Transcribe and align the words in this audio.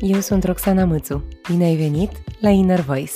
eu 0.00 0.20
sunt 0.20 0.44
Roxana 0.44 0.84
Mățu. 0.84 1.24
Bine 1.50 1.64
ai 1.64 1.76
venit 1.76 2.10
la 2.40 2.48
Inner 2.48 2.80
Voice! 2.80 3.12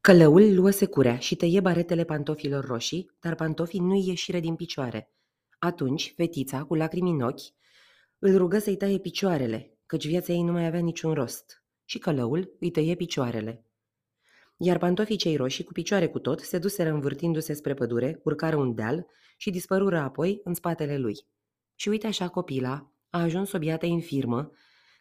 Călăul 0.00 0.54
luă 0.54 0.70
securea 0.70 1.18
și 1.18 1.36
tăie 1.36 1.60
baretele 1.60 2.04
pantofilor 2.04 2.64
roșii, 2.64 3.10
dar 3.20 3.34
pantofii 3.34 3.80
nu-i 3.80 4.06
ieșire 4.06 4.40
din 4.40 4.54
picioare. 4.54 5.12
Atunci, 5.58 6.12
fetița, 6.16 6.64
cu 6.64 6.74
lacrimi 6.74 7.10
în 7.10 7.20
ochi, 7.20 7.40
îl 8.18 8.36
rugă 8.36 8.58
să-i 8.58 8.76
taie 8.76 8.98
picioarele, 8.98 9.78
căci 9.86 10.06
viața 10.06 10.32
ei 10.32 10.42
nu 10.42 10.52
mai 10.52 10.66
avea 10.66 10.80
niciun 10.80 11.12
rost. 11.12 11.64
Și 11.84 11.98
călăul 11.98 12.56
îi 12.60 12.70
tăie 12.70 12.94
picioarele. 12.94 13.65
Iar 14.56 14.78
pantofii 14.78 15.16
cei 15.16 15.36
roșii, 15.36 15.64
cu 15.64 15.72
picioare 15.72 16.08
cu 16.08 16.18
tot, 16.18 16.40
se 16.40 16.58
duseră 16.58 16.90
învârtindu-se 16.90 17.52
spre 17.52 17.74
pădure, 17.74 18.20
urcară 18.24 18.56
un 18.56 18.74
deal 18.74 19.06
și 19.36 19.50
dispărură 19.50 19.98
apoi 19.98 20.40
în 20.44 20.54
spatele 20.54 20.98
lui. 20.98 21.14
Și 21.74 21.88
uite 21.88 22.06
așa 22.06 22.28
copila 22.28 22.92
a 23.10 23.20
ajuns 23.20 23.52
o 23.52 23.58
biată 23.58 23.86
infirmă, 23.86 24.50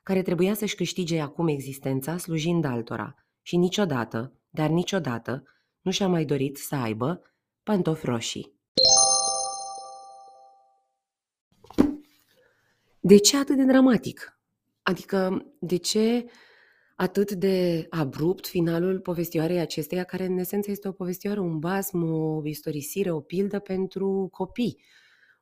care 0.03 0.21
trebuia 0.21 0.53
să-și 0.53 0.75
câștige 0.75 1.19
acum 1.19 1.47
existența 1.47 2.17
slujind 2.17 2.65
altora 2.65 3.15
și 3.41 3.57
niciodată, 3.57 4.39
dar 4.49 4.69
niciodată, 4.69 5.43
nu 5.81 5.91
și-a 5.91 6.07
mai 6.07 6.25
dorit 6.25 6.57
să 6.57 6.75
aibă 6.75 7.21
pantofi 7.63 8.05
roșii. 8.05 8.53
De 12.99 13.17
ce 13.17 13.37
atât 13.37 13.55
de 13.55 13.63
dramatic? 13.63 14.39
Adică, 14.81 15.45
de 15.59 15.77
ce 15.77 16.25
atât 16.95 17.31
de 17.31 17.85
abrupt 17.89 18.47
finalul 18.47 18.99
povestioarei 18.99 19.59
acesteia, 19.59 20.03
care 20.03 20.25
în 20.25 20.37
esență 20.37 20.71
este 20.71 20.87
o 20.87 20.91
povestioară, 20.91 21.39
un 21.39 21.59
basm, 21.59 22.03
o 22.03 22.41
istorisire, 22.45 23.11
o 23.11 23.19
pildă 23.19 23.59
pentru 23.59 24.27
copii. 24.31 24.83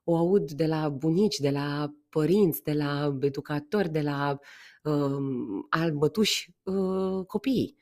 O 0.03 0.15
aud 0.15 0.51
de 0.51 0.65
la 0.65 0.89
bunici, 0.89 1.37
de 1.37 1.49
la 1.49 1.93
părinți, 2.09 2.63
de 2.63 2.73
la 2.73 3.17
educatori, 3.21 3.89
de 3.89 4.01
la 4.01 4.39
uh, 4.83 5.63
albătuși 5.69 6.49
uh, 6.63 7.25
copiii. 7.25 7.77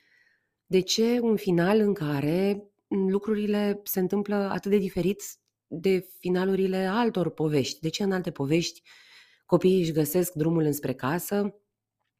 De 0.66 0.80
ce 0.80 1.20
un 1.22 1.36
final 1.36 1.80
în 1.80 1.94
care 1.94 2.64
lucrurile 2.88 3.82
se 3.84 4.00
întâmplă 4.00 4.36
atât 4.36 4.72
de 4.72 4.78
diferit 4.78 5.24
de 5.68 6.08
finalurile 6.20 6.78
altor 6.78 7.30
povești? 7.30 7.80
De 7.80 7.90
ce 7.90 8.04
în 8.04 8.12
alte 8.12 8.32
povești 8.32 8.82
copiii 9.46 9.80
își 9.80 9.92
găsesc 9.92 10.34
drumul 10.34 10.64
înspre 10.64 10.94
casă, 10.94 11.61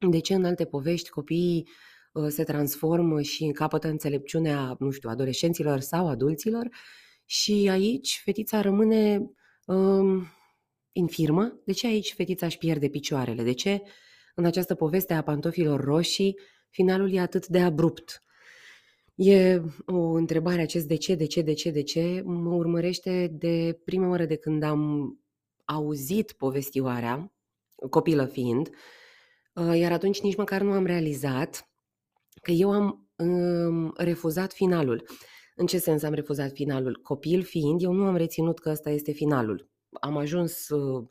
de 0.10 0.20
ce 0.20 0.34
în 0.34 0.46
alte 0.46 0.66
povești 0.66 1.10
copiii 1.10 1.68
uh, 2.14 2.28
se 2.28 2.44
transformă 2.44 3.22
și 3.22 3.52
capătă 3.54 3.88
înțelepciunea, 3.88 4.76
nu 4.80 4.92
știu, 4.92 5.10
adolescenților 5.10 5.80
sau 5.80 6.08
adulților 6.08 6.70
și 7.26 7.68
aici 7.72 8.22
fetița 8.24 8.62
rămâne 8.62 9.32
um, 9.66 10.26
infirmă? 10.92 11.62
De 11.66 11.72
ce 11.72 11.88
aici 11.88 12.14
fetița 12.14 12.46
își 12.46 12.58
pierde 12.58 12.88
picioarele? 12.88 13.44
De 13.44 13.54
ce 13.54 13.82
în 14.36 14.46
această 14.46 14.76
poveste 14.76 15.14
a 15.14 15.22
pantofilor 15.22 15.84
roșii 15.84 16.40
finalul 16.70 17.14
e 17.14 17.20
atât 17.20 17.48
de 17.48 17.60
abrupt? 17.60 18.24
E 19.16 19.62
o 19.86 20.12
întrebare 20.12 20.62
acest 20.62 20.88
de 20.88 20.96
ce, 20.96 21.16
de 21.16 21.26
ce, 21.26 21.42
de 21.42 21.54
ce, 21.54 21.70
de 21.70 21.84
ce 21.84 22.22
mă 22.26 22.54
urmărește 22.54 23.28
de 23.32 23.80
prima 23.86 24.10
oară 24.10 24.26
de 24.26 24.36
când 24.36 24.64
am 24.64 25.14
auzit 25.66 26.32
povestioarea, 26.32 27.34
copilă 27.90 28.26
fiind, 28.26 28.70
Uh, 28.70 29.01
iar 29.54 29.92
atunci 29.92 30.22
nici 30.22 30.36
măcar 30.36 30.62
nu 30.62 30.72
am 30.72 30.86
realizat 30.86 31.70
că 32.42 32.52
eu 32.52 32.72
am 32.72 33.10
um, 33.16 33.94
refuzat 33.98 34.54
finalul. 34.54 35.08
În 35.56 35.66
ce 35.66 35.78
sens 35.78 36.04
am 36.04 36.14
refuzat 36.14 36.52
finalul? 36.52 37.00
Copil 37.04 37.44
fiind, 37.44 37.82
eu 37.82 37.92
nu 37.92 38.06
am 38.06 38.16
reținut 38.16 38.60
că 38.60 38.70
ăsta 38.70 38.90
este 38.90 39.12
finalul. 39.12 39.70
Am 39.92 40.18
ajuns 40.18 40.70
uh, 40.70 41.08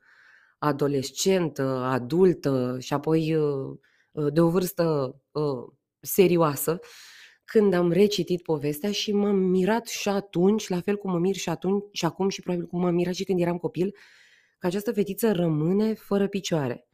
adolescentă, 0.58 1.62
adultă 1.62 2.77
și 2.80 2.92
apoi 2.92 3.34
uh, 3.34 3.78
uh, 4.10 4.32
de 4.32 4.41
o 4.41 4.48
vârstă 4.48 5.16
uh, 5.31 5.72
serioasă, 6.00 6.78
când 7.44 7.72
am 7.72 7.92
recitit 7.92 8.42
povestea 8.42 8.92
și 8.92 9.12
m-am 9.12 9.36
mirat 9.36 9.86
și 9.86 10.09
atunci, 10.09 10.69
la 10.69 10.81
fel 10.81 10.97
cum 10.97 11.10
mă 11.10 11.19
mir 11.19 11.34
și 11.34 11.48
atunci 11.48 11.84
și 11.92 12.04
acum 12.04 12.28
și 12.28 12.42
probabil 12.42 12.66
cum 12.66 12.81
m-am 12.81 12.94
mirat 12.94 13.15
și 13.15 13.25
când 13.25 13.41
eram 13.41 13.59
copil, 13.59 13.94
că 14.59 14.66
această 14.66 14.92
fetiță 14.92 15.32
rămâne 15.32 15.94
fără 15.94 16.28
picioare. 16.28 16.90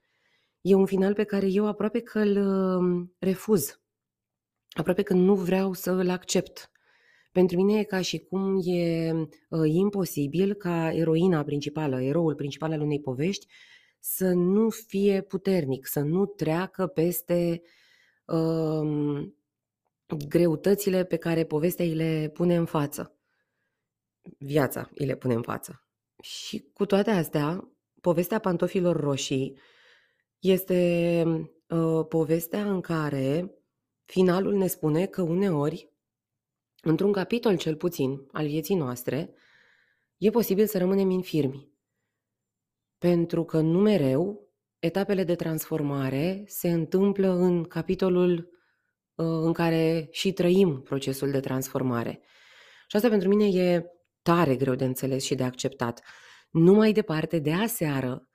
E 0.69 0.75
un 0.75 0.87
final 0.87 1.15
pe 1.15 1.25
care 1.25 1.47
eu 1.47 1.67
aproape 1.67 2.01
că 2.01 2.19
îl 2.19 2.37
um, 2.37 3.15
refuz. 3.19 3.81
Aproape 4.71 5.03
că 5.03 5.15
nu 5.15 5.35
vreau 5.35 5.73
să 5.73 5.91
îl 5.91 6.11
accept. 6.11 6.71
Pentru 7.33 7.57
mine 7.57 7.79
e 7.79 7.85
ca 7.85 8.01
și 8.01 8.19
cum 8.19 8.61
e 8.65 9.13
uh, 9.13 9.61
imposibil 9.65 10.55
ca 10.55 10.93
eroina 10.93 11.43
principală, 11.43 12.03
eroul 12.03 12.35
principal 12.35 12.73
al 12.73 12.81
unei 12.81 13.01
povești, 13.01 13.47
să 13.99 14.33
nu 14.33 14.69
fie 14.71 15.23
puternic, 15.23 15.87
să 15.87 16.01
nu 16.01 16.27
treacă 16.27 16.87
peste 16.87 17.63
uh, 18.25 19.29
greutățile 20.29 21.05
pe 21.05 21.17
care 21.17 21.45
povestea 21.45 21.85
îi 21.85 21.95
le 21.95 22.31
pune 22.33 22.57
în 22.57 22.65
față. 22.65 23.17
Viața 24.39 24.91
îi 24.95 25.07
le 25.07 25.17
pune 25.17 25.35
în 25.35 25.43
față. 25.43 25.87
Și 26.23 26.71
cu 26.73 26.87
toate 26.87 27.11
astea, 27.11 27.69
povestea 28.01 28.39
pantofilor 28.39 28.97
roșii 29.01 29.59
este, 30.51 31.25
uh, 31.69 32.07
povestea 32.09 32.71
în 32.71 32.81
care 32.81 33.55
finalul 34.05 34.55
ne 34.55 34.67
spune 34.67 35.07
că 35.07 35.23
uneori, 35.23 35.93
într-un 36.83 37.13
capitol 37.13 37.57
cel 37.57 37.77
puțin 37.77 38.29
al 38.33 38.47
vieții 38.47 38.75
noastre, 38.75 39.35
e 40.17 40.31
posibil 40.31 40.67
să 40.67 40.79
rămânem 40.79 41.11
infirmi. 41.11 41.73
Pentru 42.99 43.45
că 43.45 43.61
nu 43.61 43.79
mereu 43.79 44.49
etapele 44.79 45.25
de 45.25 45.35
transformare 45.35 46.45
se 46.47 46.71
întâmplă 46.71 47.29
în 47.29 47.65
capitolul 47.65 48.33
uh, 49.15 49.27
în 49.27 49.53
care 49.53 50.09
și 50.11 50.33
trăim 50.33 50.83
procesul 50.83 51.31
de 51.31 51.41
transformare. 51.41 52.21
Și 52.89 52.97
asta 52.97 53.09
pentru 53.09 53.29
mine 53.29 53.63
e 53.63 53.85
tare 54.23 54.57
greu 54.57 54.75
de 54.75 54.85
înțeles 54.85 55.25
și 55.25 55.35
de 55.35 55.43
acceptat. 55.43 56.03
Nu 56.51 56.73
mai 56.73 56.93
departe, 56.93 57.39
de 57.39 57.53
aseară, 57.53 58.29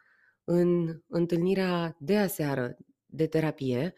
în 0.43 1.01
întâlnirea 1.07 1.95
de 1.99 2.17
aseară 2.17 2.77
de 3.05 3.27
terapie, 3.27 3.93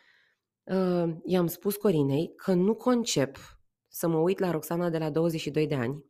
uh, 0.63 1.15
i-am 1.25 1.47
spus 1.47 1.75
Corinei 1.75 2.33
că 2.35 2.53
nu 2.53 2.75
concep 2.75 3.37
să 3.87 4.07
mă 4.07 4.17
uit 4.17 4.39
la 4.39 4.51
Roxana 4.51 4.89
de 4.89 4.97
la 4.97 5.09
22 5.09 5.67
de 5.67 5.75
ani 5.75 6.05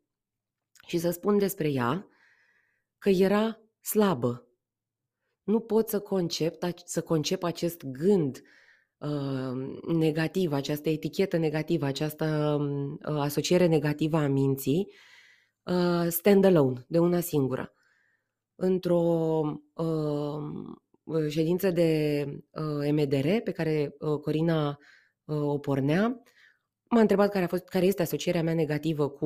și 0.87 0.97
să 0.97 1.11
spun 1.11 1.37
despre 1.37 1.69
ea 1.71 2.07
că 2.97 3.09
era 3.09 3.61
slabă. 3.81 4.47
Nu 5.43 5.59
pot 5.59 5.89
să 5.89 5.99
concep, 5.99 6.55
să 6.85 7.01
concep 7.01 7.43
acest 7.43 7.83
gând 7.83 8.41
uh, 8.97 9.77
negativ, 9.87 10.53
această 10.53 10.89
etichetă 10.89 11.37
negativă, 11.37 11.85
această 11.85 12.57
uh, 12.59 13.19
asociere 13.19 13.65
negativă 13.65 14.17
a 14.17 14.27
minții, 14.27 14.93
uh, 15.63 16.07
stand-alone, 16.09 16.85
de 16.87 16.99
una 16.99 17.19
singură 17.19 17.73
într-o 18.55 19.01
uh, 19.73 21.29
ședință 21.29 21.71
de 21.71 22.25
uh, 22.51 22.91
MDR 22.91 23.27
pe 23.43 23.51
care 23.51 23.95
uh, 23.99 24.19
Corina 24.19 24.79
uh, 25.25 25.41
o 25.41 25.57
pornea. 25.57 26.21
M-a 26.89 26.99
întrebat 26.99 27.31
care, 27.31 27.43
a 27.43 27.47
fost, 27.47 27.63
care 27.63 27.85
este 27.85 28.01
asocierea 28.01 28.43
mea 28.43 28.53
negativă 28.53 29.09
cu 29.09 29.25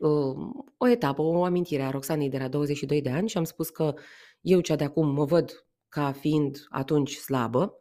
uh, 0.00 0.36
o 0.76 0.88
etapă, 0.88 1.22
o 1.22 1.44
amintire 1.44 1.82
a 1.82 1.90
Roxanei 1.90 2.28
de 2.28 2.38
la 2.38 2.48
22 2.48 3.02
de 3.02 3.10
ani 3.10 3.28
și 3.28 3.36
am 3.36 3.44
spus 3.44 3.70
că 3.70 3.94
eu 4.40 4.60
cea 4.60 4.76
de 4.76 4.84
acum 4.84 5.08
mă 5.08 5.24
văd 5.24 5.66
ca 5.88 6.12
fiind 6.12 6.66
atunci 6.68 7.14
slabă. 7.14 7.78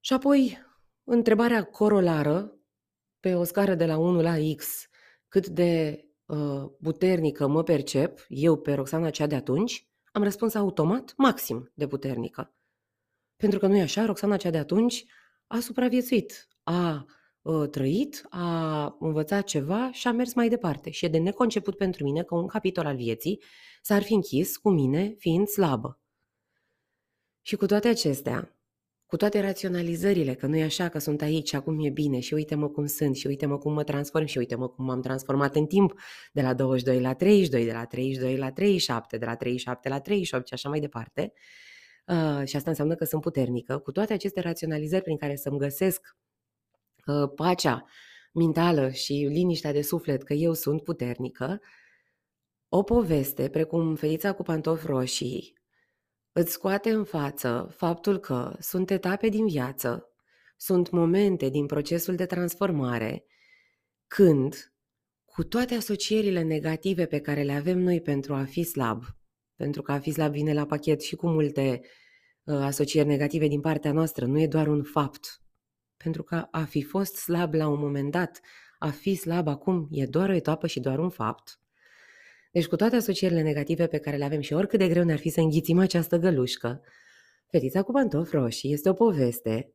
Și 0.00 0.12
apoi 0.12 0.58
întrebarea 1.04 1.64
corolară 1.64 2.58
pe 3.20 3.34
o 3.34 3.44
scară 3.44 3.74
de 3.74 3.86
la 3.86 3.98
1 3.98 4.22
la 4.22 4.34
X, 4.56 4.88
cât 5.28 5.46
de 5.46 6.02
Uh, 6.02 6.07
puternică 6.82 7.46
mă 7.46 7.62
percep, 7.62 8.26
eu 8.28 8.56
pe 8.56 8.74
Roxana 8.74 9.10
cea 9.10 9.26
de 9.26 9.34
atunci, 9.34 9.88
am 10.12 10.22
răspuns 10.22 10.54
automat 10.54 11.14
maxim 11.16 11.72
de 11.74 11.86
puternică. 11.86 12.54
Pentru 13.36 13.58
că 13.58 13.66
nu 13.66 13.76
e 13.76 13.80
așa, 13.80 14.04
Roxana 14.04 14.36
cea 14.36 14.50
de 14.50 14.58
atunci 14.58 15.04
a 15.46 15.58
supraviețuit, 15.58 16.48
a 16.62 17.06
uh, 17.42 17.68
trăit, 17.68 18.26
a 18.28 18.96
învățat 19.00 19.44
ceva 19.44 19.90
și 19.92 20.06
a 20.06 20.12
mers 20.12 20.34
mai 20.34 20.48
departe. 20.48 20.90
Și 20.90 21.04
e 21.04 21.08
de 21.08 21.18
neconceput 21.18 21.76
pentru 21.76 22.04
mine 22.04 22.22
că 22.22 22.34
un 22.34 22.46
capitol 22.46 22.86
al 22.86 22.96
vieții 22.96 23.42
s-ar 23.82 24.02
fi 24.02 24.14
închis 24.14 24.56
cu 24.56 24.70
mine 24.70 25.14
fiind 25.18 25.46
slabă. 25.46 26.00
Și 27.40 27.56
cu 27.56 27.66
toate 27.66 27.88
acestea, 27.88 28.57
cu 29.08 29.16
toate 29.16 29.40
raționalizările, 29.40 30.34
că 30.34 30.46
nu 30.46 30.56
e 30.56 30.62
așa, 30.62 30.88
că 30.88 30.98
sunt 30.98 31.22
aici, 31.22 31.52
acum 31.54 31.84
e 31.84 31.90
bine 31.90 32.20
și 32.20 32.34
uite-mă 32.34 32.68
cum 32.68 32.86
sunt 32.86 33.16
și 33.16 33.26
uite-mă 33.26 33.58
cum 33.58 33.72
mă 33.72 33.84
transform 33.84 34.24
și 34.24 34.38
uite-mă 34.38 34.68
cum 34.68 34.84
m-am 34.84 35.00
transformat 35.00 35.56
în 35.56 35.66
timp 35.66 36.00
de 36.32 36.42
la 36.42 36.54
22 36.54 37.00
la 37.00 37.14
32, 37.14 37.64
de 37.64 37.72
la 37.72 37.84
32 37.84 38.36
la 38.36 38.50
37, 38.50 39.18
de 39.18 39.24
la 39.24 39.36
37 39.36 39.88
la 39.88 40.00
38 40.00 40.46
și 40.46 40.54
așa 40.54 40.68
mai 40.68 40.80
departe. 40.80 41.32
Uh, 42.06 42.46
și 42.46 42.56
asta 42.56 42.70
înseamnă 42.70 42.94
că 42.94 43.04
sunt 43.04 43.22
puternică. 43.22 43.78
Cu 43.78 43.92
toate 43.92 44.12
aceste 44.12 44.40
raționalizări 44.40 45.02
prin 45.02 45.16
care 45.16 45.36
să-mi 45.36 45.58
găsesc 45.58 46.16
uh, 47.06 47.30
pacea 47.34 47.84
mentală 48.32 48.90
și 48.90 49.12
liniștea 49.12 49.72
de 49.72 49.82
suflet 49.82 50.22
că 50.22 50.32
eu 50.32 50.52
sunt 50.52 50.82
puternică, 50.82 51.60
O 52.68 52.82
poveste, 52.82 53.48
precum 53.48 53.94
Ferița 53.94 54.32
cu 54.32 54.42
pantofi 54.42 54.86
roșii, 54.86 55.57
îți 56.38 56.52
scoate 56.52 56.90
în 56.90 57.04
față 57.04 57.68
faptul 57.76 58.18
că 58.18 58.56
sunt 58.60 58.90
etape 58.90 59.28
din 59.28 59.46
viață, 59.46 60.12
sunt 60.56 60.90
momente 60.90 61.48
din 61.48 61.66
procesul 61.66 62.14
de 62.14 62.26
transformare, 62.26 63.24
când, 64.06 64.72
cu 65.24 65.44
toate 65.44 65.74
asocierile 65.74 66.42
negative 66.42 67.06
pe 67.06 67.20
care 67.20 67.42
le 67.42 67.52
avem 67.52 67.78
noi 67.78 68.00
pentru 68.00 68.34
a 68.34 68.44
fi 68.44 68.62
slab, 68.62 69.04
pentru 69.56 69.82
că 69.82 69.92
a 69.92 69.98
fi 69.98 70.10
slab 70.10 70.32
vine 70.32 70.52
la 70.52 70.66
pachet 70.66 71.02
și 71.02 71.16
cu 71.16 71.28
multe 71.28 71.80
uh, 72.44 72.54
asocieri 72.54 73.08
negative 73.08 73.46
din 73.46 73.60
partea 73.60 73.92
noastră, 73.92 74.26
nu 74.26 74.40
e 74.40 74.46
doar 74.46 74.66
un 74.66 74.82
fapt. 74.82 75.42
Pentru 75.96 76.22
că 76.22 76.46
a 76.50 76.64
fi 76.64 76.82
fost 76.82 77.16
slab 77.16 77.54
la 77.54 77.68
un 77.68 77.80
moment 77.80 78.10
dat, 78.10 78.40
a 78.78 78.90
fi 78.90 79.14
slab 79.14 79.48
acum 79.48 79.88
e 79.90 80.06
doar 80.06 80.28
o 80.28 80.34
etapă 80.34 80.66
și 80.66 80.80
doar 80.80 80.98
un 80.98 81.10
fapt. 81.10 81.60
Deci 82.50 82.66
cu 82.66 82.76
toate 82.76 82.96
asocierile 82.96 83.42
negative 83.42 83.86
pe 83.86 83.98
care 83.98 84.16
le 84.16 84.24
avem 84.24 84.40
și 84.40 84.52
oricât 84.52 84.78
de 84.78 84.88
greu 84.88 85.04
ne-ar 85.04 85.18
fi 85.18 85.28
să 85.28 85.40
înghițim 85.40 85.78
această 85.78 86.16
gălușcă, 86.16 86.82
Fetița 87.50 87.82
cu 87.82 87.92
pantofi 87.92 88.34
roșii 88.34 88.72
este 88.72 88.88
o 88.88 88.92
poveste 88.92 89.74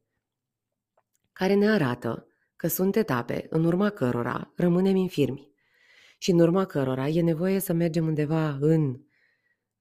care 1.33 1.53
ne 1.53 1.69
arată 1.69 2.27
că 2.55 2.67
sunt 2.67 2.95
etape 2.95 3.45
în 3.49 3.65
urma 3.65 3.89
cărora 3.89 4.53
rămânem 4.55 4.95
infirmi. 4.95 5.51
Și 6.17 6.31
în 6.31 6.39
urma 6.39 6.65
cărora 6.65 7.07
e 7.07 7.21
nevoie 7.21 7.59
să 7.59 7.73
mergem 7.73 8.05
undeva 8.05 8.57
în 8.59 8.99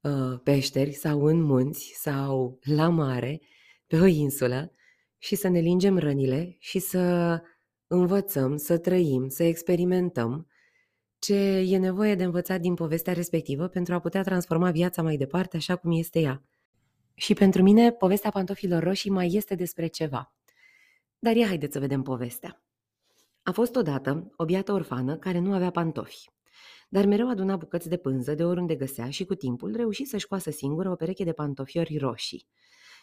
uh, 0.00 0.40
peșteri 0.42 0.92
sau 0.92 1.24
în 1.24 1.40
munți 1.40 1.94
sau 1.96 2.58
la 2.62 2.88
mare, 2.88 3.40
pe 3.86 3.96
o 3.96 4.06
insulă 4.06 4.72
și 5.18 5.34
să 5.34 5.48
ne 5.48 5.60
lingem 5.60 5.98
rănile 5.98 6.56
și 6.58 6.78
să 6.78 7.40
învățăm, 7.86 8.56
să 8.56 8.78
trăim, 8.78 9.28
să 9.28 9.42
experimentăm 9.42 10.46
ce 11.22 11.34
e 11.66 11.78
nevoie 11.78 12.14
de 12.14 12.24
învățat 12.24 12.60
din 12.60 12.74
povestea 12.74 13.12
respectivă 13.12 13.68
pentru 13.68 13.94
a 13.94 13.98
putea 13.98 14.22
transforma 14.22 14.70
viața 14.70 15.02
mai 15.02 15.16
departe 15.16 15.56
așa 15.56 15.76
cum 15.76 15.90
este 15.92 16.20
ea. 16.20 16.42
Și 17.14 17.34
pentru 17.34 17.62
mine, 17.62 17.92
povestea 17.92 18.30
pantofilor 18.30 18.82
roșii 18.82 19.10
mai 19.10 19.32
este 19.32 19.54
despre 19.54 19.86
ceva. 19.86 20.34
Dar 21.18 21.36
ia 21.36 21.46
haideți 21.46 21.72
să 21.72 21.78
vedem 21.78 22.02
povestea. 22.02 22.62
A 23.42 23.52
fost 23.52 23.76
odată 23.76 24.32
o 24.36 24.44
biată 24.44 24.72
orfană 24.72 25.16
care 25.16 25.38
nu 25.38 25.54
avea 25.54 25.70
pantofi, 25.70 26.30
dar 26.88 27.06
mereu 27.06 27.28
aduna 27.28 27.56
bucăți 27.56 27.88
de 27.88 27.96
pânză 27.96 28.34
de 28.34 28.44
oriunde 28.44 28.74
găsea 28.74 29.10
și 29.10 29.24
cu 29.24 29.34
timpul 29.34 29.76
reuși 29.76 30.04
să-și 30.04 30.26
coasă 30.26 30.50
singură 30.50 30.90
o 30.90 30.94
pereche 30.94 31.24
de 31.24 31.32
pantofiori 31.32 31.96
roșii. 31.96 32.46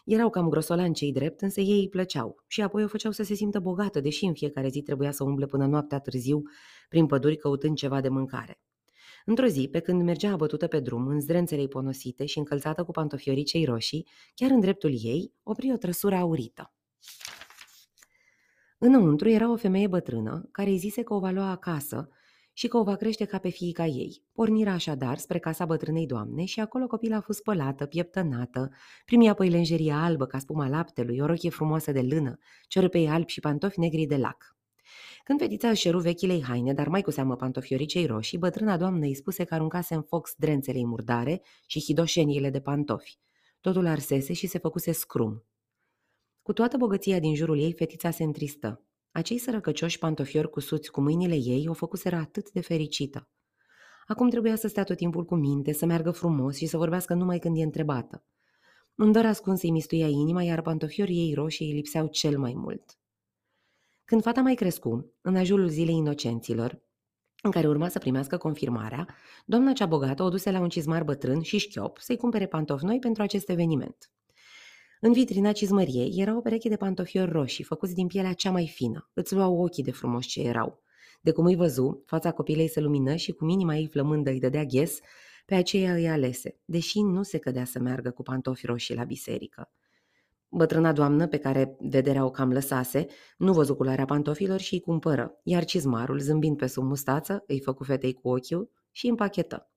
Erau 0.06 0.30
cam 0.30 0.50
grosolani 0.50 0.94
cei 0.94 1.12
drept, 1.12 1.42
însă 1.42 1.62
ei 1.62 1.80
îi 1.80 1.90
plăceau 1.90 2.44
și 2.48 2.62
apoi 2.62 2.84
o 2.84 2.88
făceau 2.88 3.12
să 3.12 3.24
se 3.24 3.34
simtă 3.34 3.60
bogată, 3.60 4.00
deși 4.00 4.26
în 4.26 4.34
fiecare 4.34 4.68
zi 4.68 4.82
trebuia 4.82 5.12
să 5.12 5.24
umble 5.24 5.46
până 5.46 5.66
noaptea 5.66 6.00
târziu 6.00 6.42
prin 6.90 7.06
păduri 7.06 7.36
căutând 7.36 7.76
ceva 7.76 8.02
de 8.02 8.10
mâncare. 8.10 8.62
Într-o 9.26 9.46
zi, 9.46 9.68
pe 9.72 9.80
când 9.80 10.04
mergea 10.04 10.32
abătută 10.32 10.68
pe 10.68 10.80
drum, 10.80 11.08
în 11.08 11.20
zdrențele 11.20 11.68
ponosite 11.68 12.26
și 12.26 12.38
încălțată 12.38 12.84
cu 12.84 12.92
pantofiorii 12.92 13.44
cei 13.44 13.66
roșii, 13.66 14.08
chiar 14.36 14.52
în 14.52 14.60
dreptul 14.60 14.92
ei, 14.92 15.34
opri 15.44 15.72
o 15.74 15.78
trăsură 15.78 16.16
aurită. 16.16 16.74
Înăuntru 18.78 19.30
era 19.30 19.52
o 19.52 19.56
femeie 19.56 19.88
bătrână, 19.88 20.48
care 20.52 20.70
îi 20.70 20.78
zise 20.78 21.04
că 21.04 21.14
o 21.14 21.20
va 21.20 21.30
lua 21.30 21.50
acasă 21.50 22.10
și 22.60 22.68
că 22.68 22.78
o 22.78 22.84
va 22.84 22.96
crește 22.96 23.26
ca 23.26 23.38
pe 23.38 23.50
fiica 23.50 23.86
ei. 23.86 24.24
Pornirea 24.34 24.74
așadar 24.74 25.18
spre 25.18 25.40
casa 25.40 25.66
bătrânei 25.66 26.06
doamne 26.06 26.46
și 26.46 26.60
acolo 26.60 26.88
copila 26.88 27.16
a 27.16 27.22
fost 27.22 27.40
spălată, 27.40 27.86
pieptănată, 27.86 28.72
primi 29.06 29.30
apoi 29.30 29.50
lenjeria 29.50 30.04
albă 30.04 30.26
ca 30.26 30.40
spuma 30.40 30.68
laptelui, 30.68 31.20
o 31.20 31.26
rochie 31.26 31.50
frumoasă 31.50 31.92
de 31.92 32.02
lână, 32.02 32.38
ciorpei 32.68 33.10
albi 33.10 33.32
și 33.32 33.40
pantofi 33.40 33.80
negri 33.80 34.06
de 34.06 34.18
lac. 34.18 34.58
Când 35.24 35.40
fetița 35.40 35.70
își 35.70 35.82
ceru 35.82 36.00
vechilei 36.00 36.44
haine, 36.44 36.74
dar 36.74 36.88
mai 36.88 37.02
cu 37.02 37.12
seamă 37.12 37.36
pantofioricei 37.36 38.06
roșii, 38.06 38.38
bătrâna 38.38 38.78
doamnă 38.78 39.06
îi 39.06 39.16
spuse 39.16 39.44
că 39.44 39.54
aruncase 39.54 39.94
în 39.94 40.02
foc 40.02 40.28
zdrențele 40.28 40.84
murdare 40.84 41.42
și 41.66 41.80
hidoșeniile 41.80 42.50
de 42.50 42.60
pantofi. 42.60 43.20
Totul 43.62 43.86
arsese 43.86 44.34
și 44.34 44.48
se 44.48 44.58
făcuse 44.58 44.92
scrum. 44.92 45.44
Cu 46.42 46.54
toată 46.54 46.78
bogăția 46.78 47.20
din 47.20 47.36
jurul 47.36 47.60
ei, 47.60 47.74
fetița 47.74 48.10
se 48.10 48.24
întristă. 48.24 48.84
Acei 49.12 49.38
sărăcăcioși 49.38 50.00
pantofiori 50.00 50.50
cusuți 50.50 50.92
cu 50.92 51.02
mâinile 51.02 51.36
ei 51.36 51.68
o 51.68 51.74
făcuseră 51.74 52.16
atât 52.16 52.52
de 52.52 52.62
fericită. 52.62 53.28
Acum 54.08 54.30
trebuia 54.30 54.56
să 54.56 54.68
stea 54.68 54.84
tot 54.84 54.98
timpul 54.98 55.26
cu 55.26 55.36
minte, 55.36 55.74
să 55.74 55.86
meargă 55.86 56.12
frumos 56.12 56.56
și 56.56 56.66
să 56.66 56.78
vorbească 56.78 57.14
numai 57.14 57.40
când 57.40 57.58
e 57.58 57.64
întrebată. 57.64 58.24
Un 58.96 59.12
dor 59.12 59.26
ascuns 59.26 59.62
îi 59.62 59.72
mistuia 59.72 60.08
inima, 60.08 60.44
iar 60.44 60.62
pantofiorii 60.62 61.18
ei 61.18 61.34
roșii 61.34 61.68
îi 61.68 61.74
lipseau 61.74 62.08
cel 62.08 62.40
mai 62.40 62.54
mult. 62.56 62.98
Când 64.06 64.22
fata 64.22 64.42
mai 64.42 64.56
crescu, 64.56 65.14
în 65.22 65.36
ajurul 65.36 65.68
zilei 65.68 65.96
inocenților, 65.96 66.82
în 67.42 67.52
care 67.52 67.68
urma 67.68 67.88
să 67.88 68.00
primească 68.00 68.38
confirmarea, 68.38 69.08
doamna 69.46 69.74
cea 69.74 69.86
bogată 69.86 70.24
o 70.24 70.30
duse 70.30 70.52
la 70.52 70.60
un 70.60 70.70
cizmar 70.70 71.04
bătrân 71.04 71.42
și 71.42 71.58
șchiop 71.58 71.98
să-i 71.98 72.18
cumpere 72.18 72.48
pantofi 72.48 72.86
noi 72.86 73.00
pentru 73.00 73.22
acest 73.22 73.50
eveniment. 73.50 74.12
În 75.02 75.14
vitrina 75.14 75.52
cizmăriei 75.52 76.14
era 76.18 76.38
o 76.38 76.42
pereche 76.42 76.70
de 76.70 76.76
pantofiori 76.76 77.32
roșii, 77.32 77.64
făcuți 77.64 77.94
din 77.94 78.08
pielea 78.08 78.34
cea 78.34 78.52
mai 78.52 78.68
fină. 78.68 79.10
Îți 79.14 79.34
luau 79.34 79.62
ochii 79.62 79.84
de 79.84 79.92
frumos 79.92 80.26
ce 80.26 80.42
erau. 80.42 80.82
De 81.22 81.32
cum 81.32 81.46
îi 81.46 81.56
văzu, 81.56 82.04
fața 82.06 82.32
copilei 82.32 82.68
se 82.68 82.80
lumină 82.80 83.16
și 83.16 83.32
cu 83.32 83.46
minima 83.46 83.76
ei 83.76 83.88
flămândă 83.88 84.30
îi 84.30 84.40
dădea 84.40 84.64
ghes, 84.64 85.00
pe 85.46 85.56
aceea 85.56 85.94
îi 85.94 86.10
alese, 86.10 86.60
deși 86.66 87.02
nu 87.02 87.24
se 87.24 87.38
cădea 87.38 87.66
să 87.66 87.80
meargă 87.80 88.12
cu 88.12 88.24
pantofi 88.24 88.66
roșii 88.66 88.96
la 88.96 89.04
biserică. 89.04 89.72
Bătrâna 90.50 90.92
doamnă, 90.92 91.28
pe 91.28 91.38
care 91.38 91.76
vederea 91.80 92.26
o 92.26 92.30
cam 92.30 92.52
lăsase, 92.52 93.06
nu 93.38 93.54
văzu 93.54 93.76
culoarea 93.76 94.06
pantofilor 94.06 94.60
și 94.60 94.74
îi 94.74 94.80
cumpără, 94.80 95.40
iar 95.44 95.66
cizmarul, 95.66 96.20
zâmbind 96.20 96.58
pe 96.58 96.68
sub 96.68 96.84
mustață, 96.84 97.44
îi 97.48 97.60
făcu 97.60 97.84
fetei 97.84 98.14
cu 98.14 98.30
ochiul 98.30 98.72
și 98.92 99.06
îi 99.06 99.12
împachetă. 99.12 99.72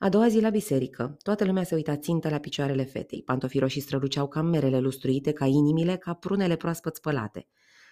A 0.00 0.08
doua 0.08 0.28
zi 0.28 0.40
la 0.40 0.50
biserică, 0.50 1.16
toată 1.22 1.44
lumea 1.44 1.62
se 1.62 1.74
uita 1.74 1.96
țintă 1.96 2.28
la 2.28 2.38
picioarele 2.38 2.84
fetei. 2.84 3.22
Pantofii 3.22 3.60
roșii 3.60 3.80
străluceau 3.80 4.28
ca 4.28 4.42
merele 4.42 4.78
lustruite, 4.80 5.32
ca 5.32 5.46
inimile, 5.46 5.96
ca 5.96 6.14
prunele 6.14 6.56
proaspăt 6.56 6.96
spălate. 6.96 7.48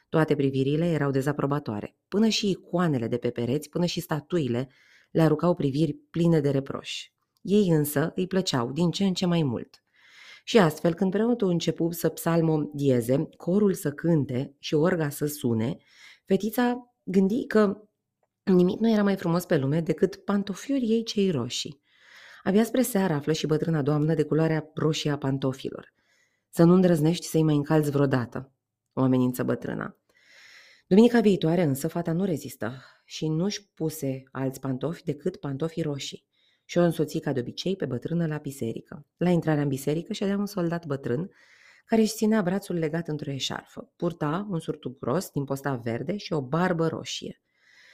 Toate 0.08 0.34
privirile 0.34 0.86
erau 0.86 1.10
dezaprobatoare. 1.10 1.96
Până 2.08 2.28
și 2.28 2.50
icoanele 2.50 3.06
de 3.08 3.16
pe 3.16 3.30
pereți, 3.30 3.68
până 3.68 3.84
și 3.84 4.00
statuile, 4.00 4.68
le 5.10 5.22
aruncau 5.22 5.54
priviri 5.54 5.92
pline 5.92 6.40
de 6.40 6.50
reproș. 6.50 7.04
Ei 7.42 7.68
însă 7.68 8.12
îi 8.14 8.26
plăceau 8.26 8.72
din 8.72 8.90
ce 8.90 9.04
în 9.04 9.14
ce 9.14 9.26
mai 9.26 9.42
mult. 9.42 9.82
Și 10.44 10.58
astfel, 10.58 10.94
când 10.94 11.10
preotul 11.10 11.48
începu 11.48 11.90
să 11.90 12.12
dieze, 12.72 13.28
corul 13.36 13.74
să 13.74 13.92
cânte 13.92 14.56
și 14.58 14.74
orga 14.74 15.08
să 15.08 15.26
sune, 15.26 15.76
fetița 16.24 16.94
gândi 17.02 17.46
că 17.46 17.88
nimic 18.44 18.78
nu 18.78 18.90
era 18.90 19.02
mai 19.02 19.16
frumos 19.16 19.44
pe 19.44 19.56
lume 19.56 19.80
decât 19.80 20.16
pantofiorii 20.16 20.88
ei 20.88 21.02
cei 21.02 21.30
roșii. 21.30 21.84
Abia 22.46 22.64
spre 22.64 22.82
seară 22.82 23.12
află 23.12 23.32
și 23.32 23.46
bătrâna 23.46 23.82
doamnă 23.82 24.14
de 24.14 24.22
culoarea 24.22 24.70
roșie 24.74 25.10
a 25.10 25.18
pantofilor. 25.18 25.94
Să 26.50 26.64
nu 26.64 26.74
îndrăznești 26.74 27.26
să-i 27.26 27.42
mai 27.42 27.54
încalzi 27.54 27.90
vreodată, 27.90 28.52
o 28.92 29.02
amenință 29.02 29.42
bătrâna. 29.42 29.96
Duminica 30.86 31.20
viitoare 31.20 31.62
însă 31.62 31.88
fata 31.88 32.12
nu 32.12 32.24
rezistă 32.24 32.84
și 33.04 33.28
nu-și 33.28 33.68
puse 33.74 34.22
alți 34.30 34.60
pantofi 34.60 35.04
decât 35.04 35.36
pantofii 35.36 35.82
roșii 35.82 36.24
și 36.64 36.78
o 36.78 36.82
însoți 36.82 37.18
ca 37.18 37.32
de 37.32 37.40
obicei 37.40 37.76
pe 37.76 37.86
bătrână 37.86 38.26
la 38.26 38.36
biserică. 38.36 39.06
La 39.16 39.30
intrarea 39.30 39.62
în 39.62 39.68
biserică 39.68 40.12
ședea 40.12 40.36
un 40.36 40.46
soldat 40.46 40.86
bătrân 40.86 41.30
care 41.86 42.00
își 42.00 42.14
ținea 42.14 42.42
brațul 42.42 42.76
legat 42.76 43.08
într-o 43.08 43.30
eșarfă. 43.30 43.92
Purta 43.96 44.46
un 44.50 44.60
surtug 44.60 44.98
gros 44.98 45.30
din 45.30 45.44
posta 45.44 45.74
verde 45.74 46.16
și 46.16 46.32
o 46.32 46.42
barbă 46.42 46.86
roșie. 46.86 47.40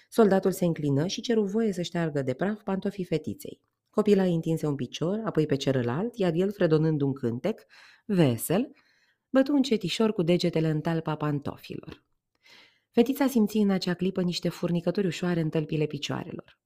Soldatul 0.09 0.53
se 0.53 0.65
înclină 0.65 1.07
și 1.07 1.21
ceru 1.21 1.43
voie 1.43 1.73
să 1.73 1.83
șteargă 1.83 2.23
de 2.23 2.35
praf 2.35 2.63
pantofii 2.63 3.05
fetiței. 3.05 3.61
Copila 3.95 4.23
îi 4.23 4.35
întinse 4.35 4.67
un 4.67 4.75
picior, 4.75 5.21
apoi 5.25 5.47
pe 5.47 5.57
celălalt, 5.57 6.17
iar 6.17 6.33
el, 6.35 6.53
fredonând 6.53 7.01
un 7.01 7.13
cântec, 7.13 7.61
vesel, 8.05 8.73
bătu 9.31 9.53
un 9.53 9.63
cetișor 9.63 10.13
cu 10.13 10.23
degetele 10.23 10.69
în 10.69 10.81
talpa 10.81 11.17
pantofilor. 11.17 12.05
Fetița 12.91 13.27
simți 13.27 13.57
în 13.57 13.71
acea 13.71 13.95
clipă 13.95 14.23
niște 14.23 14.49
furnicături 14.49 15.07
ușoare 15.07 15.41
în 15.41 15.49
tălpile 15.49 15.87
picioarelor. 15.87 16.61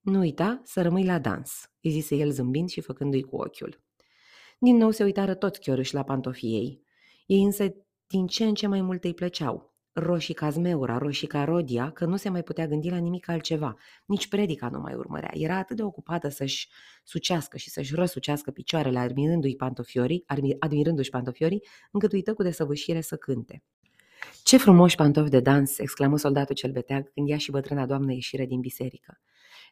Nu 0.00 0.18
uita 0.18 0.60
să 0.64 0.82
rămâi 0.82 1.04
la 1.04 1.18
dans, 1.18 1.70
îi 1.80 1.90
zise 1.90 2.16
el 2.16 2.30
zâmbind 2.30 2.68
și 2.68 2.80
făcându-i 2.80 3.22
cu 3.22 3.36
ochiul. 3.36 3.82
Din 4.58 4.76
nou 4.76 4.90
se 4.90 5.04
uitară 5.04 5.34
toți 5.34 5.60
chiorâși 5.60 5.94
la 5.94 6.02
pantofii 6.02 6.54
ei. 6.54 6.82
Ei 7.26 7.42
însă 7.42 7.74
din 8.06 8.26
ce 8.26 8.44
în 8.44 8.54
ce 8.54 8.66
mai 8.66 8.80
mult 8.80 9.04
îi 9.04 9.14
plăceau 9.14 9.69
roșii 9.92 10.34
ca 10.34 10.50
zmeura, 10.50 10.98
roșii 10.98 11.26
ca 11.26 11.44
rodia, 11.44 11.90
că 11.90 12.04
nu 12.04 12.16
se 12.16 12.28
mai 12.28 12.42
putea 12.42 12.66
gândi 12.66 12.90
la 12.90 12.96
nimic 12.96 13.28
altceva. 13.28 13.76
Nici 14.04 14.28
predica 14.28 14.68
nu 14.68 14.80
mai 14.80 14.94
urmărea. 14.94 15.30
Era 15.32 15.56
atât 15.56 15.76
de 15.76 15.82
ocupată 15.82 16.28
să-și 16.28 16.68
sucească 17.04 17.56
și 17.56 17.70
să-și 17.70 17.94
răsucească 17.94 18.50
picioarele 18.50 18.98
admirându-i 18.98 19.56
pantofiorii, 19.56 20.24
admirându-și 20.58 21.10
pantofiorii, 21.10 21.62
încât 21.90 22.12
uită 22.12 22.34
cu 22.34 22.42
desăvârșire 22.42 23.00
să 23.00 23.16
cânte. 23.16 23.62
Ce 24.42 24.56
frumoși 24.56 24.96
pantofi 24.96 25.30
de 25.30 25.40
dans!" 25.40 25.78
exclamă 25.78 26.18
soldatul 26.18 26.54
cel 26.54 26.72
beteag 26.72 27.12
când 27.12 27.28
ea 27.28 27.38
și 27.38 27.50
bătrâna 27.50 27.86
doamnă 27.86 28.12
ieșire 28.12 28.46
din 28.46 28.60
biserică. 28.60 29.20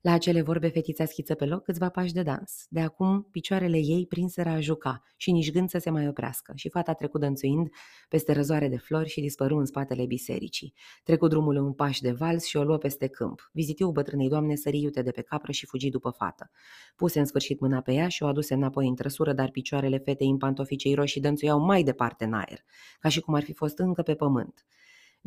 La 0.00 0.12
acele 0.12 0.42
vorbe 0.42 0.68
fetița 0.68 1.04
schiță 1.04 1.34
pe 1.34 1.44
loc 1.44 1.62
câțiva 1.62 1.88
pași 1.88 2.12
de 2.12 2.22
dans. 2.22 2.66
De 2.68 2.80
acum, 2.80 3.28
picioarele 3.30 3.76
ei 3.76 4.06
prinseră 4.06 4.48
a 4.48 4.60
juca 4.60 5.02
și 5.16 5.30
nici 5.30 5.52
gând 5.52 5.68
să 5.68 5.78
se 5.78 5.90
mai 5.90 6.08
oprească 6.08 6.52
și 6.56 6.68
fata 6.68 6.92
trecut 6.92 7.20
dănțuind 7.20 7.68
peste 8.08 8.32
răzoare 8.32 8.68
de 8.68 8.76
flori 8.76 9.08
și 9.08 9.20
dispăru 9.20 9.56
în 9.56 9.64
spatele 9.64 10.06
bisericii. 10.06 10.74
Trecu 11.02 11.26
drumul 11.26 11.56
în 11.56 11.72
pași 11.72 12.02
de 12.02 12.12
vals 12.12 12.44
și 12.44 12.56
o 12.56 12.62
luă 12.62 12.78
peste 12.78 13.06
câmp. 13.06 13.50
Vizitiu 13.52 13.90
bătrânei 13.90 14.28
doamne 14.28 14.54
sări 14.54 14.78
iute 14.80 15.02
de 15.02 15.10
pe 15.10 15.22
capră 15.22 15.52
și 15.52 15.66
fugi 15.66 15.90
după 15.90 16.10
fată. 16.10 16.50
Puse 16.96 17.18
în 17.18 17.24
sfârșit 17.24 17.60
mâna 17.60 17.80
pe 17.80 17.92
ea 17.92 18.08
și 18.08 18.22
o 18.22 18.26
aduse 18.26 18.54
înapoi 18.54 18.88
în 18.88 18.94
trăsură, 18.94 19.32
dar 19.32 19.50
picioarele 19.50 19.98
fetei 19.98 20.28
în 20.28 20.36
pantofii 20.36 20.76
cei 20.76 20.94
roșii 20.94 21.20
dănțuiau 21.20 21.60
mai 21.60 21.82
departe 21.82 22.24
în 22.24 22.32
aer, 22.32 22.64
ca 23.00 23.08
și 23.08 23.20
cum 23.20 23.34
ar 23.34 23.42
fi 23.42 23.52
fost 23.52 23.78
încă 23.78 24.02
pe 24.02 24.14
pământ. 24.14 24.66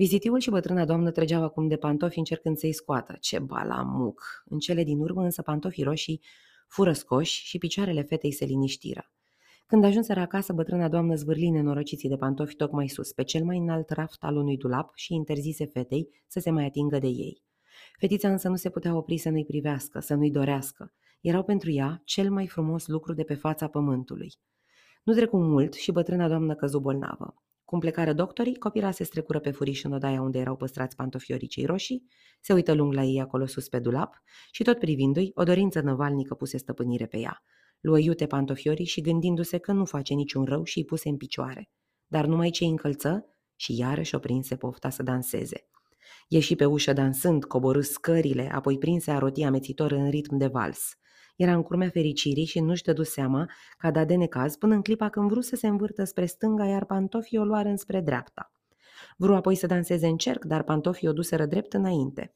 Vizitiul 0.02 0.40
și 0.40 0.50
bătrâna 0.50 0.86
doamnă 0.86 1.12
trăgeau 1.12 1.44
acum 1.44 1.68
de 1.68 1.76
pantofi 1.78 2.18
încercând 2.18 2.58
să-i 2.58 2.74
scoată. 2.74 3.18
Ce 3.20 3.40
balamuc! 3.40 4.44
În 4.46 4.60
cele 4.60 4.84
din 4.84 5.00
urmă 5.00 5.24
însă 5.24 5.42
pantofii 5.42 5.84
roșii 5.84 6.22
fură 6.68 6.92
scoși 6.92 7.46
și 7.46 7.58
picioarele 7.58 8.02
fetei 8.02 8.32
se 8.32 8.46
liniștiră. 8.46 9.12
Când 9.66 9.84
ajunseră 9.84 10.20
acasă, 10.20 10.54
bătrâna 10.54 10.88
doamnă 10.88 11.16
zvârli 11.16 11.50
nenorociții 11.50 12.10
de 12.10 12.16
pantofi 12.16 12.56
tocmai 12.56 12.88
sus, 12.88 13.12
pe 13.14 13.24
cel 13.24 13.44
mai 13.44 13.58
înalt 13.58 13.90
raft 13.90 14.24
al 14.24 14.36
unui 14.36 14.58
dulap 14.58 14.92
și 14.96 15.14
interzise 15.14 15.66
fetei 15.66 16.10
să 16.28 16.40
se 16.40 16.50
mai 16.50 16.66
atingă 16.66 17.00
de 17.00 17.08
ei. 17.08 17.44
Fetița 18.00 18.30
însă 18.30 18.50
nu 18.50 18.56
se 18.56 18.70
putea 18.70 18.96
opri 18.96 19.18
să 19.18 19.30
nu-i 19.30 19.46
privească, 19.46 20.00
să 20.00 20.14
nu-i 20.14 20.32
dorească. 20.32 20.94
Erau 21.20 21.44
pentru 21.44 21.72
ea 21.72 22.02
cel 22.06 22.32
mai 22.32 22.48
frumos 22.48 22.88
lucru 22.88 23.14
de 23.14 23.24
pe 23.24 23.34
fața 23.34 23.68
pământului. 23.68 24.34
Nu 25.04 25.14
trecu 25.14 25.38
mult 25.38 25.74
și 25.74 25.92
bătrâna 25.92 26.28
doamnă 26.28 26.56
căzu 26.56 26.80
bolnavă. 26.80 27.36
Cum 27.72 27.80
plecară 27.80 28.14
doctorii, 28.14 28.58
copila 28.58 28.92
se 28.92 29.04
strecură 29.04 29.40
pe 29.40 29.52
furiș 29.52 29.84
în 29.84 29.92
odaia 29.92 30.22
unde 30.22 30.40
erau 30.40 30.56
păstrați 30.56 30.96
pantofiorii 30.96 31.48
cei 31.48 31.66
roșii, 31.66 32.08
se 32.42 32.54
uită 32.54 32.74
lung 32.74 32.94
la 32.94 33.04
ei 33.04 33.22
acolo 33.22 33.46
sus 33.46 33.68
pe 33.68 33.80
dulap 33.80 34.22
și 34.52 34.64
tot 34.64 34.80
privindu-i, 34.80 35.32
o 35.36 35.44
dorință 35.44 35.82
năvalnică 35.82 36.36
puse 36.36 36.58
stăpânire 36.58 37.06
pe 37.06 37.18
ea. 37.18 37.44
Luă 37.80 38.00
iute 38.00 38.26
pantofiorii 38.28 38.86
și 38.86 39.02
gândindu-se 39.02 39.58
că 39.58 39.72
nu 39.72 39.86
face 39.86 40.14
niciun 40.14 40.46
rău 40.46 40.64
și 40.64 40.78
îi 40.78 40.86
puse 40.86 41.10
în 41.10 41.18
picioare. 41.18 41.70
Dar 42.08 42.26
numai 42.26 42.50
ce 42.50 42.66
încălță 42.66 43.26
și 43.56 43.78
iarăși 43.78 44.16
o 44.16 44.20
prinse 44.20 44.56
pofta 44.56 44.90
să 44.90 45.04
danseze. 45.04 45.68
Ieși 46.28 46.56
pe 46.56 46.66
ușă 46.66 46.94
dansând, 46.94 47.44
coborâ 47.44 47.82
scările, 47.82 48.52
apoi 48.54 48.78
prinse 48.78 49.12
a 49.12 49.18
roti 49.18 49.44
amețitor 49.44 49.92
în 49.92 50.10
ritm 50.10 50.38
de 50.38 50.48
vals. 50.48 50.94
Era 51.36 51.54
în 51.54 51.64
curmea 51.64 51.90
fericirii 51.90 52.46
și 52.46 52.60
nu-și 52.60 52.84
dădu 52.84 53.04
seama 53.04 53.50
că 53.78 53.88
a 53.88 53.92
dat 53.92 54.08
de 54.08 54.16
necaz 54.16 54.56
până 54.56 54.74
în 54.74 54.82
clipa 54.82 55.10
când 55.10 55.30
vrut 55.30 55.44
să 55.44 55.56
se 55.56 55.68
învârtă 55.68 56.04
spre 56.04 56.26
stânga, 56.26 56.66
iar 56.66 56.86
pantofii 56.86 57.38
o 57.38 57.44
luară 57.44 57.70
înspre 57.70 58.02
dreapta. 58.02 58.54
Vreau 59.18 59.36
apoi 59.36 59.56
să 59.56 59.68
danseze 59.68 60.08
în 60.08 60.18
cerc, 60.18 60.46
dar 60.46 60.64
pantofii 60.64 61.08
o 61.08 61.14
duseră 61.14 61.46
drept 61.46 61.74
înainte. 61.74 62.34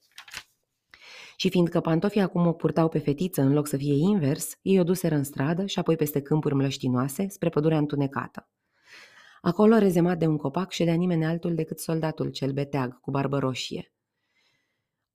Și 1.36 1.50
fiindcă 1.50 1.80
pantofii 1.80 2.22
acum 2.22 2.48
o 2.48 2.54
purtau 2.54 2.90
pe 2.90 3.00
fetiță 3.00 3.42
în 3.42 3.54
loc 3.54 3.68
să 3.68 3.78
fie 3.78 3.94
invers, 3.94 4.58
ei 4.62 4.80
o 4.80 4.84
duseră 4.84 5.16
în 5.16 5.24
stradă 5.24 5.66
și 5.66 5.80
apoi 5.80 5.96
peste 5.96 6.22
câmpuri 6.22 6.56
mlăștinoase, 6.56 7.28
spre 7.28 7.50
pădurea 7.50 7.78
întunecată. 7.78 8.50
Acolo, 9.42 9.78
rezemat 9.78 10.18
de 10.18 10.28
un 10.28 10.38
copac, 10.38 10.72
ședea 10.72 10.94
nimeni 10.94 11.26
altul 11.26 11.56
decât 11.56 11.80
soldatul 11.80 12.30
cel 12.30 12.52
beteag, 12.52 13.00
cu 13.00 13.12
barbă 13.12 13.38
roșie. 13.38 13.94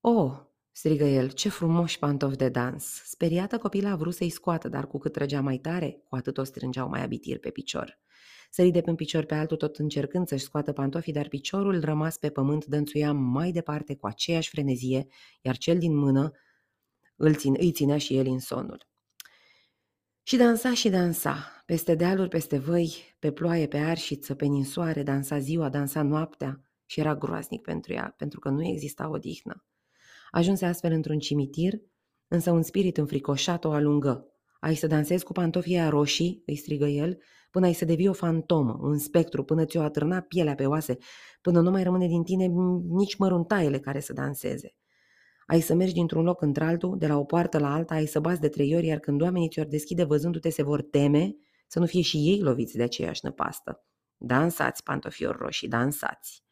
O, 0.01 0.11
oh, 0.11 0.33
strigă 0.81 1.05
el, 1.05 1.31
ce 1.31 1.49
frumoși 1.49 1.99
pantofi 1.99 2.37
de 2.37 2.49
dans! 2.49 2.85
Speriată, 3.05 3.59
copila 3.59 3.91
a 3.91 3.97
vrut 3.97 4.15
să-i 4.15 4.31
scoată, 4.31 4.69
dar 4.69 4.87
cu 4.87 4.99
cât 4.99 5.13
trăgea 5.13 5.41
mai 5.41 5.59
tare, 5.59 6.03
cu 6.09 6.17
atât 6.17 6.39
o 6.39 6.43
strângeau 6.43 6.89
mai 6.89 7.03
abitir 7.03 7.39
pe 7.39 7.51
picior. 7.51 7.99
Sări 8.51 8.71
de 8.71 8.81
pe 8.81 8.91
un 8.91 8.97
picior 8.97 9.25
pe 9.25 9.35
altul 9.35 9.57
tot 9.57 9.77
încercând 9.77 10.29
să-și 10.29 10.45
scoată 10.45 10.73
pantofii, 10.73 11.13
dar 11.13 11.29
piciorul 11.29 11.81
rămas 11.81 12.17
pe 12.17 12.31
pământ 12.31 12.65
dănțuia 12.65 13.13
mai 13.13 13.53
departe 13.53 13.97
cu 13.97 14.07
aceeași 14.07 14.49
frenezie, 14.49 15.07
iar 15.41 15.57
cel 15.57 15.79
din 15.79 15.97
mână 15.97 16.33
îl 17.17 17.35
țin, 17.35 17.55
îi 17.59 17.73
ținea 17.73 17.99
și 17.99 18.17
el 18.17 18.27
în 18.27 18.39
sonul. 18.39 18.87
Și 20.23 20.37
dansa 20.37 20.75
și 20.75 20.89
dansa, 20.89 21.63
peste 21.67 21.95
dealuri, 21.95 22.29
peste 22.29 22.59
văi, 22.59 23.17
pe 23.19 23.33
ploaie, 23.33 23.67
pe 23.67 23.79
arșiță, 23.79 24.35
pe 24.35 24.45
ninsoare, 24.45 25.03
dansa 25.03 25.39
ziua, 25.39 25.69
dansa 25.69 26.03
noaptea 26.03 26.61
și 26.87 27.01
era 27.01 27.17
groaznic 27.17 27.63
pentru 27.63 27.93
ea, 27.93 28.15
pentru 28.17 28.41
că 28.41 28.49
nu 28.49 28.67
exista 28.67 29.09
odihnă. 29.09 29.65
Ajunse 30.31 30.67
astfel 30.67 30.93
într-un 30.93 31.19
cimitir, 31.19 31.73
însă 32.29 32.51
un 32.51 32.63
spirit 32.63 32.97
înfricoșat 32.97 33.65
o 33.65 33.71
alungă. 33.71 34.25
Ai 34.61 34.75
să 34.75 34.87
dansezi 34.87 35.25
cu 35.25 35.33
pantofii 35.33 35.77
aia 35.77 35.89
roșii?" 35.89 36.43
îi 36.47 36.57
strigă 36.57 36.87
el, 36.87 37.19
până 37.51 37.67
ai 37.67 37.73
să 37.73 37.85
devii 37.85 38.09
o 38.09 38.13
fantomă, 38.13 38.79
un 38.81 38.99
spectru, 38.99 39.45
până 39.45 39.65
ți-o 39.65 39.83
atârna 39.83 40.21
pielea 40.21 40.55
pe 40.55 40.67
oase, 40.67 40.97
până 41.41 41.61
nu 41.61 41.71
mai 41.71 41.83
rămâne 41.83 42.07
din 42.07 42.23
tine 42.23 42.47
nici 42.89 43.17
măruntaiele 43.17 43.79
care 43.79 44.01
să 44.01 44.13
danseze. 44.13 44.75
Ai 45.47 45.61
să 45.61 45.75
mergi 45.75 45.95
dintr-un 45.95 46.25
loc 46.25 46.43
într-altul, 46.43 46.99
de 46.99 47.07
la 47.07 47.19
o 47.19 47.25
poartă 47.25 47.59
la 47.59 47.73
alta, 47.73 47.95
ai 47.95 48.07
să 48.07 48.21
bați 48.21 48.41
de 48.41 48.49
trei 48.49 48.75
ori, 48.75 48.87
iar 48.87 48.99
când 48.99 49.23
oamenii 49.23 49.49
ți-or 49.49 49.67
deschide 49.67 50.05
văzându-te 50.05 50.51
se 50.51 50.63
vor 50.63 50.83
teme 50.83 51.35
să 51.67 51.79
nu 51.79 51.87
fie 51.87 52.01
și 52.01 52.17
ei 52.17 52.41
loviți 52.41 52.77
de 52.77 52.83
aceeași 52.83 53.21
năpastă. 53.25 53.85
Dansați, 54.17 54.83
pantofiori 54.83 55.39
roșii, 55.39 55.69
dansați! 55.69 56.45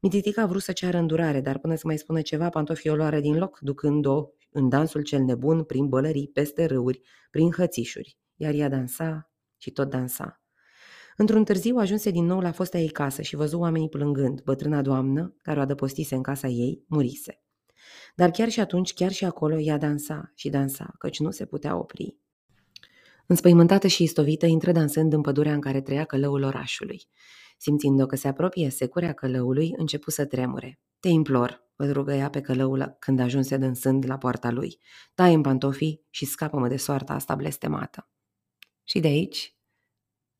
Mititica 0.00 0.42
a 0.42 0.46
vrut 0.46 0.62
să 0.62 0.72
ceară 0.72 0.98
îndurare, 0.98 1.40
dar 1.40 1.58
până 1.58 1.74
să 1.74 1.82
mai 1.86 1.98
spună 1.98 2.20
ceva, 2.20 2.48
pantofii 2.48 2.90
o 2.90 2.94
luară 2.94 3.20
din 3.20 3.38
loc, 3.38 3.58
ducând-o 3.60 4.28
în 4.50 4.68
dansul 4.68 5.02
cel 5.02 5.22
nebun, 5.22 5.64
prin 5.64 5.88
bălării, 5.88 6.28
peste 6.28 6.64
râuri, 6.64 7.00
prin 7.30 7.52
hățișuri. 7.52 8.18
Iar 8.36 8.54
ea 8.54 8.68
dansa 8.68 9.30
și 9.56 9.70
tot 9.70 9.90
dansa. 9.90 10.42
Într-un 11.16 11.44
târziu 11.44 11.76
ajunse 11.76 12.10
din 12.10 12.24
nou 12.24 12.40
la 12.40 12.52
fosta 12.52 12.78
ei 12.78 12.88
casă 12.88 13.22
și 13.22 13.36
văzu 13.36 13.58
oamenii 13.58 13.88
plângând. 13.88 14.42
Bătrâna 14.42 14.82
doamnă, 14.82 15.34
care 15.42 15.58
o 15.58 15.62
adăpostise 15.62 16.14
în 16.14 16.22
casa 16.22 16.48
ei, 16.48 16.84
murise. 16.86 17.42
Dar 18.14 18.30
chiar 18.30 18.48
și 18.48 18.60
atunci, 18.60 18.94
chiar 18.94 19.10
și 19.10 19.24
acolo, 19.24 19.58
ea 19.58 19.78
dansa 19.78 20.32
și 20.34 20.48
dansa, 20.48 20.94
căci 20.98 21.18
nu 21.18 21.30
se 21.30 21.46
putea 21.46 21.76
opri. 21.76 22.16
Înspăimântată 23.26 23.86
și 23.86 24.02
istovită, 24.02 24.46
intră 24.46 24.72
dansând 24.72 25.12
în 25.12 25.20
pădurea 25.20 25.52
în 25.52 25.60
care 25.60 25.80
trăia 25.80 26.04
călăul 26.04 26.42
orașului. 26.42 27.08
Simțind-o 27.60 28.06
că 28.06 28.16
se 28.16 28.28
apropie 28.28 28.70
securea 28.70 29.12
călăului, 29.12 29.72
începu 29.76 30.10
să 30.10 30.24
tremure. 30.26 30.80
Te 31.00 31.08
implor, 31.08 31.68
îl 31.76 31.92
rugă 31.92 32.12
ea 32.14 32.30
pe 32.30 32.40
călăul 32.40 32.96
când 32.98 33.20
ajunse 33.20 33.56
dânsând 33.56 34.04
la 34.06 34.18
poarta 34.18 34.50
lui. 34.50 34.78
Tai 35.14 35.34
în 35.34 35.40
pantofii 35.40 36.06
și 36.10 36.24
scapă-mă 36.24 36.68
de 36.68 36.76
soarta 36.76 37.12
asta 37.12 37.34
blestemată. 37.34 38.08
Și 38.84 39.00
de 39.00 39.06
aici, 39.06 39.56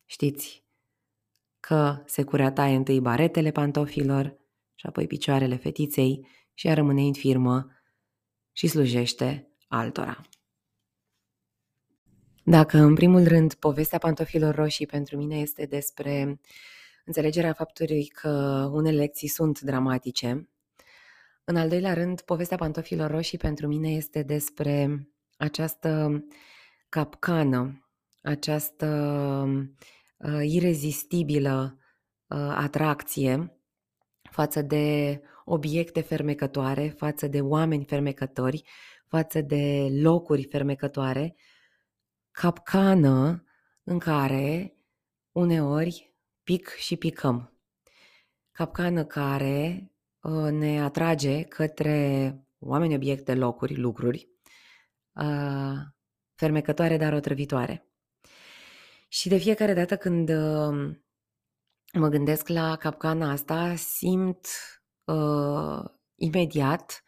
știți, 0.05 0.65
că 1.59 2.03
securea 2.05 2.51
taie 2.51 2.75
întâi 2.75 2.99
baretele 2.99 3.51
pantofilor 3.51 4.37
și 4.75 4.85
apoi 4.85 5.07
picioarele 5.07 5.55
fetiței 5.55 6.27
și 6.53 6.67
ea 6.67 6.73
rămâne 6.73 7.01
în 7.01 7.13
firmă 7.13 7.71
și 8.51 8.67
slujește 8.67 9.51
altora. 9.67 10.21
Dacă, 12.43 12.77
în 12.77 12.95
primul 12.95 13.27
rând, 13.27 13.53
povestea 13.53 13.97
pantofilor 13.97 14.55
roșii 14.55 14.85
pentru 14.85 15.17
mine 15.17 15.39
este 15.39 15.65
despre 15.65 16.39
înțelegerea 17.09 17.53
faptului 17.53 18.05
că 18.07 18.29
unele 18.73 18.97
lecții 18.97 19.27
sunt 19.27 19.59
dramatice, 19.59 20.49
în 21.43 21.55
al 21.55 21.69
doilea 21.69 21.93
rând, 21.93 22.21
povestea 22.21 22.57
pantofilor 22.57 23.11
roșii 23.11 23.37
pentru 23.37 23.67
mine 23.67 23.89
este 23.89 24.23
despre 24.23 25.07
această 25.37 26.23
capcană, 26.89 27.89
această 28.21 28.87
uh, 30.17 30.41
irezistibilă 30.41 31.77
uh, 32.27 32.53
atracție 32.55 33.59
față 34.31 34.61
de 34.61 35.21
obiecte 35.45 36.01
fermecătoare, 36.01 36.87
față 36.87 37.27
de 37.27 37.41
oameni 37.41 37.85
fermecători, 37.85 38.63
față 39.07 39.41
de 39.41 39.87
locuri 40.01 40.43
fermecătoare, 40.43 41.35
capcană 42.31 43.43
în 43.83 43.99
care 43.99 44.73
uneori 45.31 46.08
pic 46.49 46.67
și 46.69 46.95
picăm. 46.95 47.59
Capcană 48.51 49.05
care 49.05 49.91
uh, 50.21 50.51
ne 50.51 50.83
atrage 50.83 51.41
către 51.43 52.35
oameni, 52.59 52.95
obiecte, 52.95 53.35
locuri, 53.35 53.75
lucruri, 53.75 54.29
uh, 55.13 55.77
fermecătoare, 56.35 56.97
dar 56.97 57.13
otrăvitoare. 57.13 57.87
Și 59.07 59.29
de 59.29 59.37
fiecare 59.37 59.73
dată 59.73 59.97
când 59.97 60.29
uh, 60.29 60.95
mă 61.93 62.07
gândesc 62.07 62.47
la 62.47 62.75
capcana 62.75 63.31
asta, 63.31 63.75
simt 63.75 64.47
uh, 65.03 65.83
imediat 66.15 67.03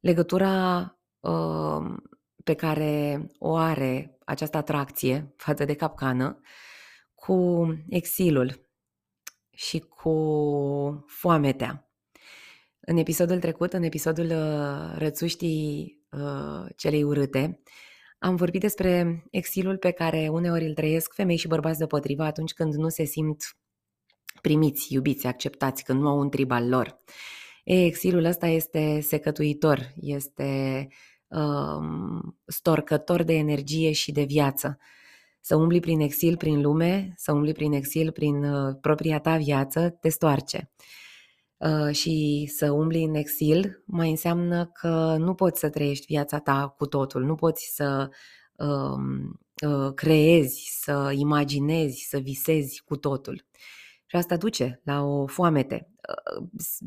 legătura 0.00 0.78
uh, 1.20 1.96
pe 2.44 2.54
care 2.54 3.26
o 3.38 3.56
are 3.56 4.18
această 4.24 4.56
atracție 4.56 5.34
față 5.36 5.64
de 5.64 5.74
capcană 5.74 6.40
cu 7.14 7.66
exilul 7.88 8.69
și 9.66 9.78
cu 9.78 10.14
foametea. 11.06 11.90
În 12.80 12.96
episodul 12.96 13.38
trecut, 13.38 13.72
în 13.72 13.82
episodul 13.82 14.24
uh, 14.24 14.98
Rățuștii 14.98 15.98
uh, 16.10 16.70
celei 16.76 17.02
urâte, 17.02 17.62
am 18.18 18.36
vorbit 18.36 18.60
despre 18.60 19.22
exilul 19.30 19.76
pe 19.76 19.90
care 19.90 20.28
uneori 20.28 20.64
îl 20.64 20.74
trăiesc 20.74 21.14
femei 21.14 21.36
și 21.36 21.48
bărbați 21.48 21.78
deopotrivă 21.78 22.22
atunci 22.22 22.52
când 22.52 22.74
nu 22.74 22.88
se 22.88 23.04
simt 23.04 23.56
primiți, 24.40 24.94
iubiți, 24.94 25.26
acceptați, 25.26 25.84
când 25.84 26.00
nu 26.00 26.08
au 26.08 26.18
un 26.18 26.30
trib 26.30 26.50
al 26.50 26.68
lor. 26.68 27.00
E, 27.64 27.84
exilul 27.84 28.24
ăsta 28.24 28.46
este 28.46 29.00
secătuitor, 29.00 29.92
este 29.96 30.88
uh, 31.28 32.22
storcător 32.46 33.22
de 33.22 33.34
energie 33.34 33.92
și 33.92 34.12
de 34.12 34.22
viață. 34.22 34.78
Să 35.40 35.56
umbli 35.56 35.80
prin 35.80 36.00
exil 36.00 36.36
prin 36.36 36.60
lume, 36.60 37.12
să 37.16 37.32
umbli 37.32 37.52
prin 37.52 37.72
exil 37.72 38.12
prin 38.12 38.44
uh, 38.44 38.76
propria 38.80 39.18
ta 39.18 39.36
viață, 39.36 39.90
te 40.00 40.08
stoarce. 40.08 40.70
Uh, 41.56 41.94
și 41.94 42.46
să 42.56 42.70
umbli 42.70 43.02
în 43.02 43.14
exil 43.14 43.82
mai 43.86 44.10
înseamnă 44.10 44.66
că 44.66 45.16
nu 45.18 45.34
poți 45.34 45.60
să 45.60 45.68
trăiești 45.68 46.06
viața 46.06 46.38
ta 46.38 46.74
cu 46.78 46.86
totul, 46.86 47.24
nu 47.24 47.34
poți 47.34 47.72
să 47.74 48.08
uh, 48.56 49.68
uh, 49.68 49.94
creezi, 49.94 50.78
să 50.80 51.12
imaginezi, 51.14 52.06
să 52.08 52.18
visezi 52.18 52.82
cu 52.84 52.96
totul. 52.96 53.44
Și 54.06 54.16
asta 54.16 54.36
duce 54.36 54.80
la 54.84 55.02
o 55.02 55.26
foamete. 55.26 55.90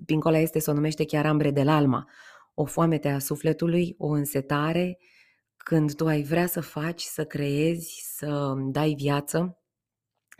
Pincola 0.05 0.37
este, 0.37 0.59
se 0.59 0.71
o 0.71 0.73
numește 0.73 1.05
chiar 1.05 1.25
ambre 1.25 1.51
de 1.51 1.61
alma. 1.61 2.09
O 2.53 2.65
foamete 2.65 3.09
a 3.09 3.19
sufletului, 3.19 3.95
o 3.97 4.07
însetare, 4.07 4.97
când 5.63 5.95
tu 5.95 6.07
ai 6.07 6.23
vrea 6.23 6.45
să 6.45 6.61
faci, 6.61 7.01
să 7.01 7.25
creezi, 7.25 8.03
să 8.17 8.53
dai 8.71 8.93
viață, 8.93 9.57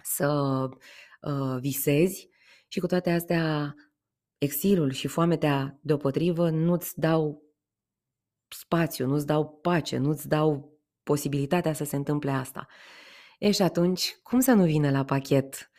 să 0.03 0.29
uh, 1.21 1.57
visezi 1.59 2.29
și 2.67 2.79
cu 2.79 2.87
toate 2.87 3.11
astea 3.11 3.75
exilul 4.37 4.91
și 4.91 5.07
foametea 5.07 5.79
deopotrivă 5.81 6.49
nu-ți 6.49 6.99
dau 6.99 7.41
spațiu, 8.47 9.07
nu-ți 9.07 9.25
dau 9.25 9.59
pace, 9.61 9.97
nu-ți 9.97 10.27
dau 10.27 10.77
posibilitatea 11.03 11.73
să 11.73 11.83
se 11.83 11.95
întâmple 11.95 12.31
asta. 12.31 12.67
E 13.39 13.51
și 13.51 13.61
atunci, 13.61 14.17
cum 14.23 14.39
să 14.39 14.51
nu 14.51 14.63
vină 14.63 14.91
la 14.91 15.03
pachet 15.03 15.71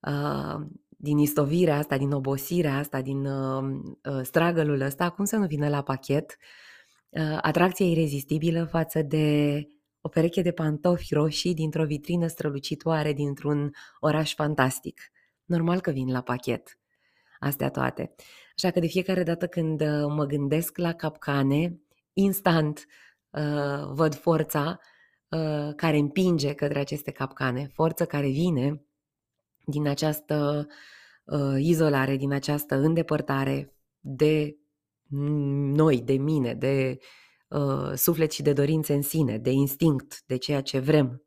uh, 0.00 0.66
din 0.88 1.18
istovirea 1.18 1.76
asta, 1.76 1.96
din 1.96 2.12
obosirea 2.12 2.76
asta, 2.78 3.02
din 3.02 3.26
uh, 3.26 3.80
uh, 4.02 4.20
stragălul 4.22 4.80
ăsta, 4.80 5.10
cum 5.10 5.24
să 5.24 5.36
nu 5.36 5.46
vină 5.46 5.68
la 5.68 5.82
pachet 5.82 6.30
uh, 6.30 6.65
atracția 7.40 7.86
irezistibilă 7.86 8.64
față 8.64 9.02
de 9.02 9.68
o 10.00 10.08
pereche 10.08 10.42
de 10.42 10.52
pantofi 10.52 11.14
roșii 11.14 11.54
dintr-o 11.54 11.84
vitrină 11.84 12.26
strălucitoare 12.26 13.12
dintr-un 13.12 13.70
oraș 14.00 14.34
fantastic. 14.34 15.00
Normal 15.44 15.80
că 15.80 15.90
vin 15.90 16.10
la 16.12 16.20
pachet 16.20 16.78
astea 17.38 17.70
toate. 17.70 18.14
Așa 18.56 18.70
că 18.70 18.80
de 18.80 18.86
fiecare 18.86 19.22
dată 19.22 19.46
când 19.46 19.80
uh, 19.80 20.06
mă 20.08 20.24
gândesc 20.24 20.78
la 20.78 20.92
capcane, 20.92 21.80
instant 22.12 22.86
uh, 23.30 23.90
văd 23.92 24.14
forța 24.14 24.80
uh, 25.28 25.74
care 25.76 25.96
împinge 25.96 26.54
către 26.54 26.78
aceste 26.78 27.10
capcane, 27.10 27.70
forță 27.72 28.06
care 28.06 28.28
vine 28.28 28.84
din 29.64 29.88
această 29.88 30.66
uh, 31.24 31.56
izolare, 31.58 32.16
din 32.16 32.32
această 32.32 32.74
îndepărtare 32.74 33.74
de 34.00 34.56
noi, 35.08 36.02
de 36.02 36.12
mine, 36.12 36.54
de 36.54 36.98
uh, 37.48 37.92
suflet 37.94 38.32
și 38.32 38.42
de 38.42 38.52
dorințe 38.52 38.94
în 38.94 39.02
sine, 39.02 39.38
de 39.38 39.50
instinct, 39.50 40.22
de 40.26 40.36
ceea 40.36 40.60
ce 40.60 40.78
vrem. 40.78 41.22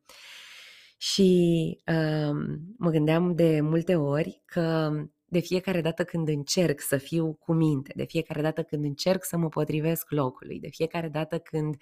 Și 0.98 1.78
uh, 1.88 2.36
mă 2.78 2.90
gândeam 2.90 3.36
de 3.36 3.62
multe 3.62 3.96
ori 3.96 4.42
că 4.46 4.92
de 5.30 5.40
fiecare 5.40 5.82
dată 5.82 6.04
când 6.04 6.28
încerc 6.28 6.82
să 6.82 6.98
fiu 6.98 7.34
cu 7.34 7.54
minte, 7.54 7.94
de 7.96 8.04
fiecare 8.04 8.42
dată 8.42 8.64
când 8.64 8.84
încerc 8.84 9.24
să 9.24 9.38
mă 9.38 9.50
potrivesc 9.50 10.12
locului, 10.12 10.60
de 10.60 10.70
fiecare 10.70 11.10
dată 11.10 11.38
când 11.38 11.76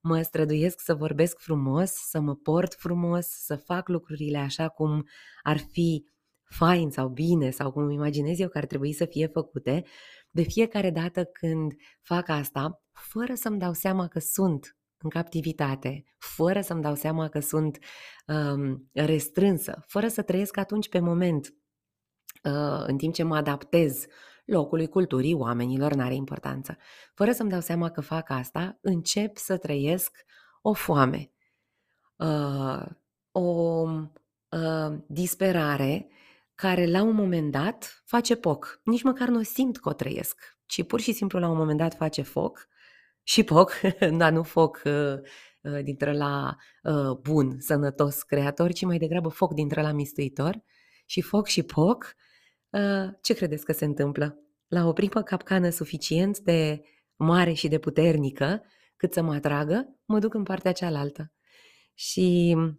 mă 0.00 0.22
străduiesc 0.22 0.80
să 0.80 0.94
vorbesc 0.94 1.38
frumos, 1.38 1.90
să 1.90 2.20
mă 2.20 2.34
port 2.34 2.74
frumos, 2.74 3.26
să 3.26 3.56
fac 3.56 3.88
lucrurile 3.88 4.38
așa 4.38 4.68
cum 4.68 5.08
ar 5.42 5.58
fi 5.58 6.04
fain 6.44 6.90
sau 6.90 7.08
bine 7.08 7.50
sau 7.50 7.72
cum 7.72 7.90
imaginez 7.90 8.38
eu 8.38 8.48
că 8.48 8.58
ar 8.58 8.66
trebui 8.66 8.92
să 8.92 9.04
fie 9.04 9.26
făcute, 9.26 9.84
de 10.32 10.42
fiecare 10.42 10.90
dată 10.90 11.24
când 11.24 11.72
fac 12.00 12.28
asta, 12.28 12.82
fără 12.92 13.34
să-mi 13.34 13.58
dau 13.58 13.72
seama 13.72 14.08
că 14.08 14.18
sunt 14.18 14.76
în 14.98 15.10
captivitate, 15.10 16.04
fără 16.18 16.60
să-mi 16.60 16.82
dau 16.82 16.94
seama 16.94 17.28
că 17.28 17.40
sunt 17.40 17.78
um, 18.26 18.90
restrânsă, 18.92 19.84
fără 19.86 20.08
să 20.08 20.22
trăiesc 20.22 20.56
atunci 20.56 20.88
pe 20.88 20.98
moment, 20.98 21.54
uh, 22.44 22.84
în 22.86 22.96
timp 22.96 23.14
ce 23.14 23.22
mă 23.22 23.36
adaptez 23.36 24.06
locului, 24.44 24.86
culturii, 24.88 25.34
oamenilor, 25.34 25.92
n-are 25.92 26.14
importanță. 26.14 26.76
Fără 27.14 27.32
să-mi 27.32 27.50
dau 27.50 27.60
seama 27.60 27.90
că 27.90 28.00
fac 28.00 28.30
asta, 28.30 28.78
încep 28.80 29.36
să 29.36 29.56
trăiesc 29.56 30.16
o 30.62 30.72
foame, 30.72 31.30
uh, 32.16 32.86
o 33.30 33.40
uh, 34.48 34.98
disperare 35.06 36.08
care 36.62 36.86
la 36.86 37.02
un 37.02 37.14
moment 37.14 37.50
dat 37.50 38.02
face 38.04 38.36
poc. 38.36 38.80
Nici 38.84 39.02
măcar 39.02 39.28
nu 39.28 39.42
simt 39.42 39.78
că 39.78 39.88
o 39.88 39.92
trăiesc, 39.92 40.58
ci 40.66 40.86
pur 40.86 41.00
și 41.00 41.12
simplu 41.12 41.38
la 41.38 41.48
un 41.48 41.56
moment 41.56 41.78
dat 41.78 41.94
face 41.94 42.22
foc 42.22 42.68
și 43.22 43.42
poc, 43.42 43.72
dar 44.20 44.32
nu 44.32 44.42
foc 44.42 44.82
uh, 44.84 45.14
uh, 45.60 45.82
dintre 45.82 46.12
la 46.12 46.56
uh, 46.82 47.16
bun, 47.20 47.60
sănătos, 47.60 48.22
creator, 48.22 48.72
ci 48.72 48.84
mai 48.84 48.98
degrabă 48.98 49.28
foc 49.28 49.54
dintre 49.54 49.82
la 49.82 49.92
mistuitor 49.92 50.62
și 51.06 51.20
foc 51.20 51.46
și 51.46 51.62
poc. 51.62 52.14
Uh, 52.70 53.10
ce 53.22 53.34
credeți 53.34 53.64
că 53.64 53.72
se 53.72 53.84
întâmplă? 53.84 54.38
La 54.68 54.86
o 54.86 54.92
primă 54.92 55.22
capcană 55.22 55.68
suficient 55.68 56.38
de 56.38 56.82
mare 57.16 57.52
și 57.52 57.68
de 57.68 57.78
puternică 57.78 58.62
cât 58.96 59.12
să 59.12 59.22
mă 59.22 59.34
atragă, 59.34 59.96
mă 60.04 60.18
duc 60.18 60.34
în 60.34 60.42
partea 60.42 60.72
cealaltă. 60.72 61.32
Și 61.94 62.56
Uh, 62.56 62.72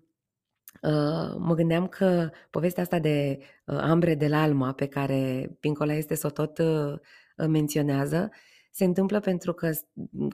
mă 1.37 1.53
gândeam 1.55 1.87
că 1.87 2.29
povestea 2.49 2.83
asta 2.83 2.99
de 2.99 3.39
uh, 3.65 3.77
ambre 3.81 4.15
de 4.15 4.35
alma 4.35 4.73
pe 4.73 4.87
care 4.87 5.51
Pincola 5.59 5.93
este 5.93 6.15
să 6.15 6.27
o 6.27 6.29
tot 6.29 6.57
uh, 6.57 6.99
menționează 7.47 8.29
se 8.71 8.83
întâmplă 8.83 9.19
pentru 9.19 9.53
că 9.53 9.71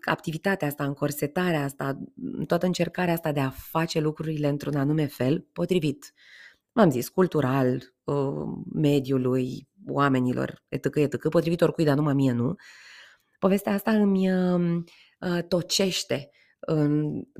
activitatea 0.05 0.67
asta, 0.67 0.83
încorsetarea 0.83 1.63
asta, 1.63 1.99
toată 2.47 2.65
încercarea 2.65 3.13
asta 3.13 3.31
de 3.31 3.39
a 3.39 3.49
face 3.49 3.99
lucrurile 3.99 4.47
într-un 4.47 4.75
anume 4.75 5.05
fel, 5.05 5.47
potrivit, 5.53 6.13
m-am 6.71 6.89
zis, 6.89 7.09
cultural, 7.09 7.93
mediului, 8.73 9.67
oamenilor, 9.87 10.63
etc., 10.67 10.95
etc., 10.95 11.29
potrivit 11.29 11.61
oricui, 11.61 11.83
dar 11.83 11.95
numai 11.95 12.13
mie 12.13 12.31
nu, 12.31 12.55
povestea 13.39 13.73
asta 13.73 13.91
îmi 13.91 14.29
tocește 15.47 16.13
în 16.13 16.38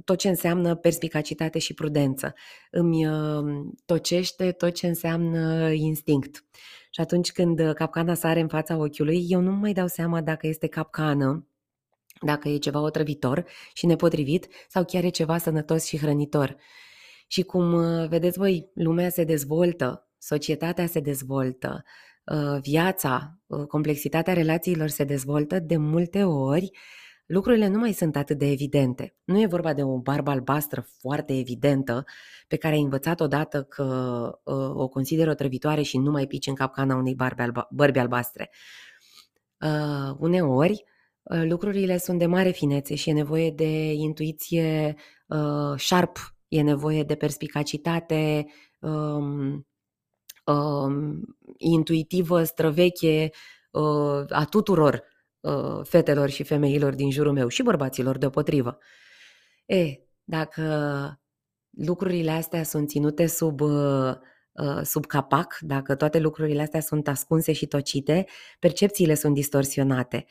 tot 0.05 0.17
ce 0.17 0.29
înseamnă 0.29 0.75
perspicacitate 0.75 1.59
și 1.59 1.73
prudență. 1.73 2.33
Îmi 2.71 3.07
uh, 3.07 3.65
tocește 3.85 4.51
tot 4.51 4.73
ce 4.73 4.87
înseamnă 4.87 5.71
instinct. 5.71 6.45
Și 6.89 7.01
atunci 7.01 7.31
când 7.31 7.73
capcana 7.73 8.13
sare 8.13 8.39
în 8.39 8.47
fața 8.47 8.77
ochiului, 8.77 9.25
eu 9.27 9.39
nu 9.39 9.51
mai 9.51 9.73
dau 9.73 9.87
seama 9.87 10.21
dacă 10.21 10.47
este 10.47 10.67
capcană, 10.67 11.47
dacă 12.21 12.49
e 12.49 12.57
ceva 12.57 12.79
otrăvitor 12.79 13.45
și 13.73 13.85
nepotrivit 13.85 14.47
sau 14.67 14.85
chiar 14.85 15.03
e 15.03 15.09
ceva 15.09 15.37
sănătos 15.37 15.85
și 15.85 15.97
hrănitor. 15.97 16.55
Și 17.27 17.41
cum 17.43 17.73
uh, 17.73 18.07
vedeți 18.07 18.37
voi, 18.37 18.69
lumea 18.73 19.09
se 19.09 19.23
dezvoltă, 19.23 20.09
societatea 20.17 20.87
se 20.87 20.99
dezvoltă, 20.99 21.83
uh, 22.25 22.61
viața, 22.61 23.39
complexitatea 23.67 24.33
relațiilor 24.33 24.87
se 24.87 25.03
dezvoltă, 25.03 25.59
de 25.59 25.77
multe 25.77 26.23
ori 26.23 26.71
lucrurile 27.29 27.67
nu 27.67 27.79
mai 27.79 27.93
sunt 27.93 28.15
atât 28.15 28.37
de 28.37 28.51
evidente. 28.51 29.15
Nu 29.23 29.41
e 29.41 29.45
vorba 29.45 29.73
de 29.73 29.83
o 29.83 29.97
barbă 29.97 30.31
albastră 30.31 30.87
foarte 30.99 31.37
evidentă 31.37 32.03
pe 32.47 32.55
care 32.55 32.75
ai 32.75 32.81
învățat 32.81 33.19
odată 33.19 33.63
că 33.63 33.83
uh, 34.43 34.69
o 34.73 34.87
consideră 34.87 35.33
trăvitoare 35.33 35.81
și 35.81 35.97
nu 35.97 36.11
mai 36.11 36.27
pici 36.27 36.47
în 36.47 36.55
capcana 36.55 36.95
unei 36.95 37.15
barbe 37.15 37.41
alba, 37.41 37.67
bărbi 37.71 37.99
albastre. 37.99 38.49
Uh, 39.59 40.15
uneori, 40.17 40.83
uh, 41.21 41.43
lucrurile 41.43 41.97
sunt 41.97 42.19
de 42.19 42.25
mare 42.25 42.49
finețe 42.49 42.95
și 42.95 43.09
e 43.09 43.13
nevoie 43.13 43.51
de 43.51 43.93
intuiție 43.93 44.95
uh, 45.27 45.79
sharp, 45.79 46.17
e 46.47 46.61
nevoie 46.61 47.03
de 47.03 47.15
perspicacitate 47.15 48.45
um, 48.79 49.67
um, 50.45 51.21
intuitivă, 51.57 52.43
străveche 52.43 53.29
uh, 53.71 54.23
a 54.29 54.45
tuturor 54.49 55.03
uh, 55.39 55.79
fetelor 55.83 56.29
și 56.29 56.43
femeilor 56.43 56.93
din 56.93 57.11
jurul 57.11 57.33
meu 57.33 57.47
și 57.47 57.63
bărbaților 57.63 58.17
deopotrivă. 58.17 58.77
E, 59.65 59.99
dacă 60.23 60.63
lucrurile 61.69 62.31
astea 62.31 62.63
sunt 62.63 62.89
ținute 62.89 63.25
sub, 63.25 63.61
uh, 63.61 64.13
uh, 64.51 64.81
sub 64.83 65.05
capac, 65.05 65.57
dacă 65.61 65.95
toate 65.95 66.19
lucrurile 66.19 66.61
astea 66.61 66.81
sunt 66.81 67.07
ascunse 67.07 67.51
și 67.51 67.65
tocite, 67.65 68.25
percepțiile 68.59 69.13
sunt 69.13 69.33
distorsionate. 69.33 70.25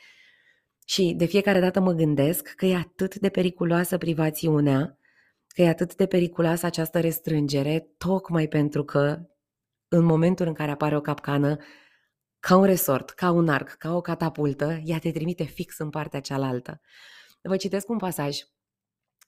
Și 0.85 1.13
de 1.17 1.25
fiecare 1.25 1.59
dată 1.59 1.79
mă 1.79 1.91
gândesc 1.91 2.53
că 2.55 2.65
e 2.65 2.75
atât 2.75 3.15
de 3.15 3.29
periculoasă 3.29 3.97
privațiunea, 3.97 4.97
că 5.47 5.61
e 5.61 5.67
atât 5.67 5.95
de 5.95 6.05
periculoasă 6.05 6.65
această 6.65 6.99
restrângere, 6.99 7.87
tocmai 7.97 8.47
pentru 8.47 8.83
că 8.83 9.19
în 9.87 10.03
momentul 10.03 10.47
în 10.47 10.53
care 10.53 10.71
apare 10.71 10.95
o 10.95 11.01
capcană, 11.01 11.57
ca 12.39 12.55
un 12.55 12.65
resort, 12.65 13.09
ca 13.09 13.31
un 13.31 13.49
arc, 13.49 13.69
ca 13.69 13.95
o 13.95 14.01
catapultă, 14.01 14.81
ea 14.83 14.99
te 14.99 15.11
trimite 15.11 15.43
fix 15.43 15.77
în 15.77 15.89
partea 15.89 16.19
cealaltă. 16.19 16.81
Vă 17.41 17.57
citesc 17.57 17.89
un 17.89 17.97
pasaj 17.97 18.39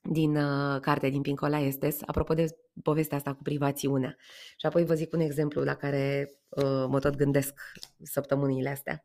din 0.02 0.36
uh, 0.36 0.80
carte 0.80 1.08
din 1.08 1.22
Pincola 1.22 1.58
Estes, 1.58 1.98
apropo 2.06 2.34
de 2.34 2.46
povestea 2.82 3.16
asta 3.16 3.34
cu 3.34 3.42
privațiunea. 3.42 4.16
Și 4.56 4.66
apoi 4.66 4.84
vă 4.84 4.94
zic 4.94 5.12
un 5.12 5.20
exemplu 5.20 5.62
la 5.62 5.74
care 5.74 6.32
uh, 6.48 6.84
mă 6.88 6.98
tot 6.98 7.16
gândesc 7.16 7.60
săptămânile 8.02 8.68
astea. 8.68 9.02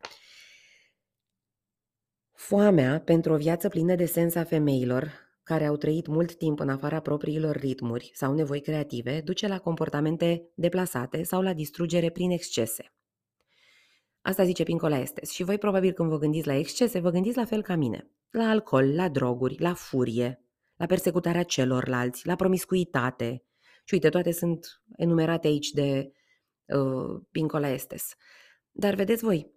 Foamea 2.33 3.01
pentru 3.01 3.33
o 3.33 3.37
viață 3.37 3.69
plină 3.69 3.95
de 3.95 4.05
sens 4.05 4.35
a 4.35 4.43
femeilor, 4.43 5.11
care 5.43 5.65
au 5.65 5.75
trăit 5.75 6.07
mult 6.07 6.35
timp 6.35 6.59
în 6.59 6.69
afara 6.69 6.99
propriilor 6.99 7.55
ritmuri 7.55 8.11
sau 8.13 8.33
nevoi 8.33 8.61
creative, 8.61 9.21
duce 9.21 9.47
la 9.47 9.59
comportamente 9.59 10.51
deplasate 10.55 11.23
sau 11.23 11.41
la 11.41 11.53
distrugere 11.53 12.09
prin 12.09 12.31
excese. 12.31 12.96
Asta 14.27 14.43
zice 14.43 14.63
Pincola 14.63 14.99
Estes. 14.99 15.29
Și 15.29 15.43
voi 15.43 15.57
probabil 15.57 15.91
când 15.91 16.09
vă 16.09 16.17
gândiți 16.17 16.47
la 16.47 16.53
excese, 16.53 16.99
vă 16.99 17.09
gândiți 17.09 17.37
la 17.37 17.45
fel 17.45 17.61
ca 17.61 17.75
mine. 17.75 18.09
La 18.29 18.49
alcool, 18.49 18.95
la 18.95 19.09
droguri, 19.09 19.59
la 19.59 19.73
furie, 19.73 20.43
la 20.75 20.85
persecutarea 20.85 21.43
celorlalți, 21.43 22.27
la 22.27 22.35
promiscuitate. 22.35 23.43
Și 23.83 23.93
uite, 23.93 24.09
toate 24.09 24.31
sunt 24.31 24.81
enumerate 24.95 25.47
aici 25.47 25.69
de 25.69 26.11
uh, 26.65 27.21
Pincola 27.31 27.69
Estes. 27.69 28.13
Dar 28.71 28.93
vedeți 28.93 29.23
voi, 29.23 29.51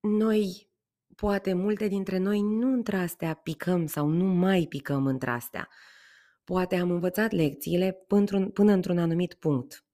noi, 0.00 0.70
poate 1.16 1.52
multe 1.52 1.88
dintre 1.88 2.18
noi 2.18 2.40
nu 2.40 2.72
într-astea 2.72 3.34
picăm 3.34 3.86
sau 3.86 4.06
nu 4.06 4.24
mai 4.24 4.66
picăm 4.68 5.06
într-astea. 5.06 5.68
Poate 6.44 6.76
am 6.76 6.90
învățat 6.90 7.32
lecțiile 7.32 7.92
până, 8.06 8.48
până 8.48 8.72
într-un 8.72 8.98
anumit 8.98 9.34
punct. 9.34 9.84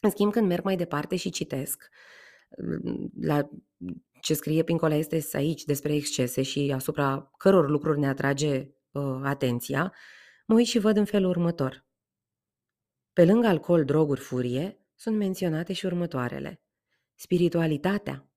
În 0.00 0.10
schimb, 0.10 0.32
când 0.32 0.46
merg 0.46 0.64
mai 0.64 0.76
departe 0.76 1.16
și 1.16 1.30
citesc, 1.30 1.88
la 3.20 3.48
ce 4.20 4.34
scrie 4.34 4.62
Pincola 4.62 4.94
este 4.94 5.22
aici 5.32 5.64
despre 5.64 5.94
excese 5.94 6.42
și 6.42 6.72
asupra 6.74 7.32
căror 7.38 7.68
lucruri 7.70 7.98
ne 7.98 8.08
atrage 8.08 8.70
uh, 8.90 9.20
atenția, 9.22 9.92
mă 10.46 10.54
uit 10.54 10.66
și 10.66 10.78
văd 10.78 10.96
în 10.96 11.04
felul 11.04 11.30
următor. 11.30 11.86
Pe 13.12 13.24
lângă 13.24 13.46
alcool, 13.46 13.84
droguri, 13.84 14.20
furie, 14.20 14.86
sunt 14.94 15.16
menționate 15.16 15.72
și 15.72 15.86
următoarele. 15.86 16.62
Spiritualitatea, 17.14 18.30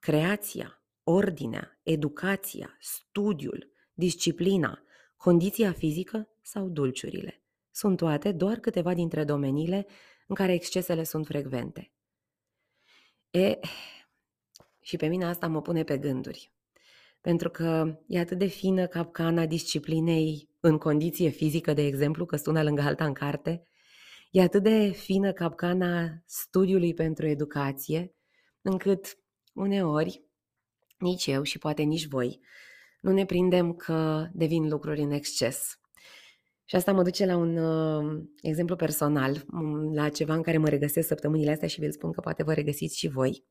creația, 0.00 0.82
ordinea, 1.02 1.80
educația, 1.82 2.76
studiul, 2.80 3.72
disciplina, 3.92 4.82
condiția 5.16 5.72
fizică 5.72 6.28
sau 6.42 6.68
dulciurile. 6.68 7.42
Sunt 7.70 7.96
toate 7.96 8.32
doar 8.32 8.56
câteva 8.56 8.94
dintre 8.94 9.24
domeniile 9.24 9.86
în 10.26 10.34
care 10.34 10.52
excesele 10.52 11.04
sunt 11.04 11.26
frecvente. 11.26 11.92
E, 13.30 13.58
și 14.80 14.96
pe 14.96 15.06
mine 15.06 15.24
asta 15.24 15.48
mă 15.48 15.62
pune 15.62 15.82
pe 15.82 15.98
gânduri. 15.98 16.52
Pentru 17.20 17.50
că 17.50 17.98
e 18.06 18.18
atât 18.18 18.38
de 18.38 18.46
fină 18.46 18.86
capcana 18.86 19.46
disciplinei 19.46 20.48
în 20.60 20.78
condiție 20.78 21.28
fizică, 21.28 21.72
de 21.72 21.86
exemplu, 21.86 22.24
că 22.26 22.36
sună 22.36 22.62
lângă 22.62 22.82
alta 22.82 23.04
în 23.04 23.12
carte, 23.12 23.66
e 24.30 24.42
atât 24.42 24.62
de 24.62 24.90
fină 24.90 25.32
capcana 25.32 26.22
studiului 26.26 26.94
pentru 26.94 27.26
educație, 27.26 28.14
încât 28.62 29.18
uneori 29.54 30.24
nici 30.98 31.26
eu 31.26 31.42
și 31.42 31.58
poate 31.58 31.82
nici 31.82 32.06
voi 32.06 32.40
nu 33.00 33.12
ne 33.12 33.24
prindem 33.24 33.72
că 33.72 34.28
devin 34.32 34.68
lucruri 34.68 35.00
în 35.00 35.10
exces. 35.10 35.79
Și 36.70 36.76
asta 36.76 36.92
mă 36.92 37.02
duce 37.02 37.26
la 37.26 37.36
un 37.36 37.56
uh, 37.56 38.22
exemplu 38.42 38.76
personal, 38.76 39.44
la 39.92 40.08
ceva 40.08 40.34
în 40.34 40.42
care 40.42 40.58
mă 40.58 40.68
regăsesc 40.68 41.06
săptămânile 41.06 41.50
astea 41.50 41.68
și 41.68 41.80
vi-l 41.80 41.92
spun 41.92 42.12
că 42.12 42.20
poate 42.20 42.42
vă 42.42 42.52
regăsiți 42.52 42.98
și 42.98 43.08
voi. 43.08 43.44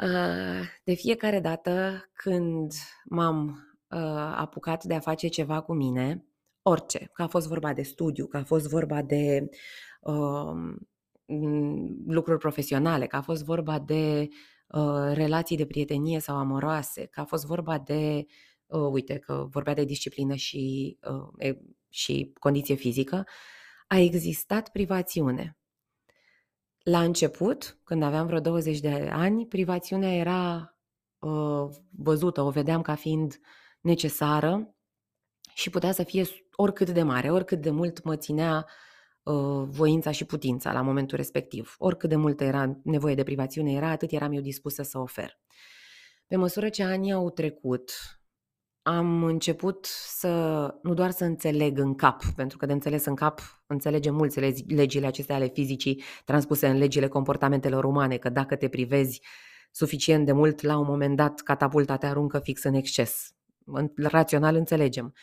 Uh, 0.00 0.66
de 0.84 0.94
fiecare 0.94 1.40
dată 1.40 2.04
când 2.12 2.72
m-am 3.04 3.46
uh, 3.90 4.34
apucat 4.36 4.84
de 4.84 4.94
a 4.94 4.98
face 4.98 5.28
ceva 5.28 5.60
cu 5.60 5.74
mine, 5.74 6.26
orice, 6.62 7.10
că 7.12 7.22
a 7.22 7.26
fost 7.26 7.48
vorba 7.48 7.72
de 7.72 7.82
studiu, 7.82 8.26
că 8.26 8.36
a 8.36 8.44
fost 8.44 8.68
vorba 8.68 9.02
de 9.02 9.48
uh, 10.00 10.74
lucruri 12.06 12.38
profesionale, 12.38 13.06
că 13.06 13.16
a 13.16 13.22
fost 13.22 13.44
vorba 13.44 13.78
de 13.78 14.28
uh, 14.68 15.10
relații 15.12 15.56
de 15.56 15.66
prietenie 15.66 16.18
sau 16.18 16.36
amoroase, 16.36 17.06
că 17.06 17.20
a 17.20 17.24
fost 17.24 17.46
vorba 17.46 17.78
de, 17.78 18.24
uh, 18.66 18.88
uite, 18.92 19.18
că 19.18 19.46
vorbea 19.50 19.74
de 19.74 19.84
disciplină 19.84 20.34
și 20.34 20.96
uh, 21.10 21.54
și 21.94 22.32
condiție 22.40 22.74
fizică, 22.74 23.26
a 23.86 23.98
existat 23.98 24.70
privațiune. 24.70 25.58
La 26.82 27.02
început, 27.02 27.78
când 27.84 28.02
aveam 28.02 28.26
vreo 28.26 28.40
20 28.40 28.80
de 28.80 29.08
ani, 29.12 29.46
privațiunea 29.46 30.14
era 30.14 30.76
uh, 31.18 31.68
văzută, 31.90 32.40
o 32.42 32.50
vedeam 32.50 32.82
ca 32.82 32.94
fiind 32.94 33.40
necesară 33.80 34.74
și 35.54 35.70
putea 35.70 35.92
să 35.92 36.02
fie 36.02 36.24
oricât 36.52 36.90
de 36.90 37.02
mare, 37.02 37.30
oricât 37.30 37.60
de 37.60 37.70
mult 37.70 38.02
mă 38.02 38.16
ținea 38.16 38.66
uh, 39.22 39.64
voința 39.66 40.10
și 40.10 40.24
putința 40.24 40.72
la 40.72 40.80
momentul 40.80 41.16
respectiv. 41.16 41.74
Oricât 41.78 42.08
de 42.08 42.16
mult 42.16 42.40
era 42.40 42.80
nevoie 42.84 43.14
de 43.14 43.22
privațiune 43.22 43.72
era, 43.72 43.88
atât 43.88 44.10
eram 44.10 44.32
eu 44.32 44.40
dispusă 44.40 44.82
să 44.82 44.98
ofer. 44.98 45.38
Pe 46.26 46.36
măsură 46.36 46.68
ce 46.68 46.82
anii 46.82 47.12
au 47.12 47.30
trecut, 47.30 47.92
am 48.86 49.24
început 49.24 49.84
să, 50.06 50.74
nu 50.82 50.94
doar 50.94 51.10
să 51.10 51.24
înțeleg 51.24 51.78
în 51.78 51.94
cap, 51.94 52.22
pentru 52.36 52.58
că 52.58 52.66
de 52.66 52.72
înțeles 52.72 53.04
în 53.04 53.14
cap 53.14 53.40
înțelegem 53.66 54.14
mulți 54.14 54.40
legile 54.66 55.06
acestea 55.06 55.34
ale 55.34 55.48
fizicii 55.48 56.02
transpuse 56.24 56.66
în 56.66 56.78
legile 56.78 57.08
comportamentelor 57.08 57.84
umane, 57.84 58.16
că 58.16 58.28
dacă 58.28 58.56
te 58.56 58.68
privezi 58.68 59.20
suficient 59.70 60.26
de 60.26 60.32
mult, 60.32 60.60
la 60.60 60.78
un 60.78 60.86
moment 60.86 61.16
dat 61.16 61.40
catapulta 61.40 61.96
te 61.96 62.06
aruncă 62.06 62.38
fix 62.38 62.62
în 62.62 62.74
exces. 62.74 63.34
Rațional 63.96 64.54
înțelegem. 64.54 65.14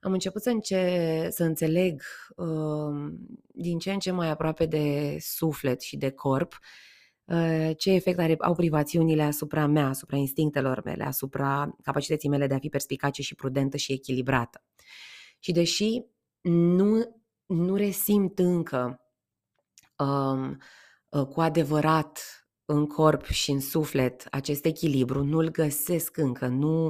Am 0.00 0.12
început 0.12 0.42
să, 0.42 0.50
înce- 0.50 1.28
să 1.30 1.44
înțeleg 1.44 2.02
uh, 2.36 3.12
din 3.46 3.78
ce 3.78 3.92
în 3.92 3.98
ce 3.98 4.10
mai 4.10 4.30
aproape 4.30 4.66
de 4.66 5.16
suflet 5.20 5.80
și 5.80 5.96
de 5.96 6.10
corp 6.10 6.52
Ă, 6.52 6.60
ce 7.76 7.90
efect 7.90 8.18
are, 8.18 8.36
au 8.38 8.54
privațiunile 8.54 9.22
asupra 9.22 9.66
mea, 9.66 9.88
asupra 9.88 10.16
instinctelor 10.16 10.82
mele, 10.84 11.04
asupra 11.04 11.76
capacității 11.82 12.28
mele 12.28 12.46
de 12.46 12.54
a 12.54 12.58
fi 12.58 12.68
perspicace 12.68 13.22
și 13.22 13.34
prudentă 13.34 13.76
și 13.76 13.92
echilibrată. 13.92 14.62
Și 15.38 15.52
deși 15.52 16.02
nu, 16.50 17.22
nu 17.46 17.74
resimt 17.74 18.38
încă 18.38 19.00
um, 19.98 20.60
cu 21.24 21.40
adevărat 21.40 22.20
în 22.64 22.86
corp 22.86 23.24
și 23.24 23.50
în 23.50 23.60
suflet 23.60 24.26
acest 24.30 24.64
echilibru, 24.64 25.24
nu-l 25.24 25.50
găsesc 25.50 26.16
încă, 26.16 26.46
nu, 26.46 26.86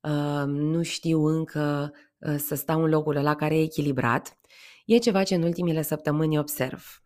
uh, 0.00 0.44
nu 0.46 0.82
știu 0.82 1.26
încă 1.26 1.92
uh, 2.18 2.36
să 2.36 2.54
stau 2.54 2.82
în 2.82 2.90
locul 2.90 3.16
ăla 3.16 3.34
care 3.34 3.56
e 3.56 3.62
echilibrat, 3.62 4.38
e 4.86 4.98
ceva 4.98 5.22
ce 5.22 5.34
în 5.34 5.42
ultimile 5.42 5.82
săptămâni 5.82 6.38
observ. 6.38 7.02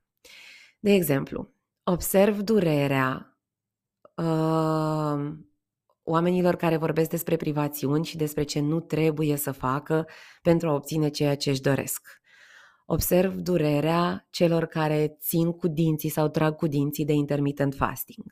De 0.78 0.92
exemplu, 0.92 1.52
observ 1.90 2.40
durerea 2.40 3.38
uh, 4.14 5.32
oamenilor 6.02 6.56
care 6.56 6.76
vorbesc 6.76 7.10
despre 7.10 7.36
privațiuni 7.36 8.04
și 8.04 8.16
despre 8.16 8.42
ce 8.42 8.60
nu 8.60 8.80
trebuie 8.80 9.36
să 9.36 9.52
facă 9.52 10.06
pentru 10.42 10.68
a 10.68 10.74
obține 10.74 11.08
ceea 11.08 11.36
ce 11.36 11.50
își 11.50 11.60
doresc. 11.60 12.20
Observ 12.86 13.34
durerea 13.34 14.26
celor 14.30 14.64
care 14.64 15.16
țin 15.20 15.52
cu 15.52 15.68
dinții 15.68 16.08
sau 16.08 16.28
trag 16.28 16.56
cu 16.56 16.66
dinții 16.66 17.04
de 17.04 17.12
intermittent 17.12 17.74
fasting. 17.74 18.24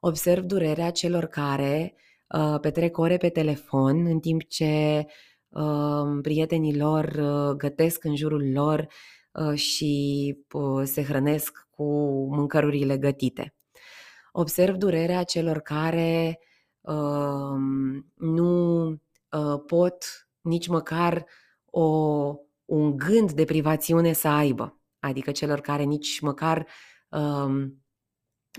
Observ 0.00 0.44
durerea 0.44 0.90
celor 0.90 1.24
care 1.24 1.94
uh, 2.28 2.60
petrec 2.60 2.98
ore 2.98 3.16
pe 3.16 3.28
telefon 3.28 4.06
în 4.06 4.18
timp 4.18 4.44
ce 4.44 5.06
uh, 5.48 6.18
prietenii 6.22 6.76
lor 6.76 7.04
uh, 7.04 7.56
gătesc 7.56 8.04
în 8.04 8.16
jurul 8.16 8.52
lor 8.52 8.86
uh, 9.32 9.54
și 9.54 10.36
uh, 10.52 10.82
se 10.84 11.02
hrănesc 11.02 11.68
cu 11.80 12.26
mâncărurile 12.30 12.98
gătite. 12.98 13.54
Observ 14.32 14.74
durerea 14.76 15.22
celor 15.22 15.58
care 15.58 16.38
uh, 16.80 17.58
nu 18.14 18.86
uh, 18.88 19.62
pot 19.66 20.04
nici 20.40 20.66
măcar 20.66 21.26
o, 21.64 21.86
un 22.64 22.96
gând 22.96 23.32
de 23.32 23.44
privațiune 23.44 24.12
să 24.12 24.28
aibă, 24.28 24.80
adică 24.98 25.30
celor 25.30 25.60
care 25.60 25.82
nici 25.82 26.20
măcar 26.20 26.66
uh, 27.08 27.66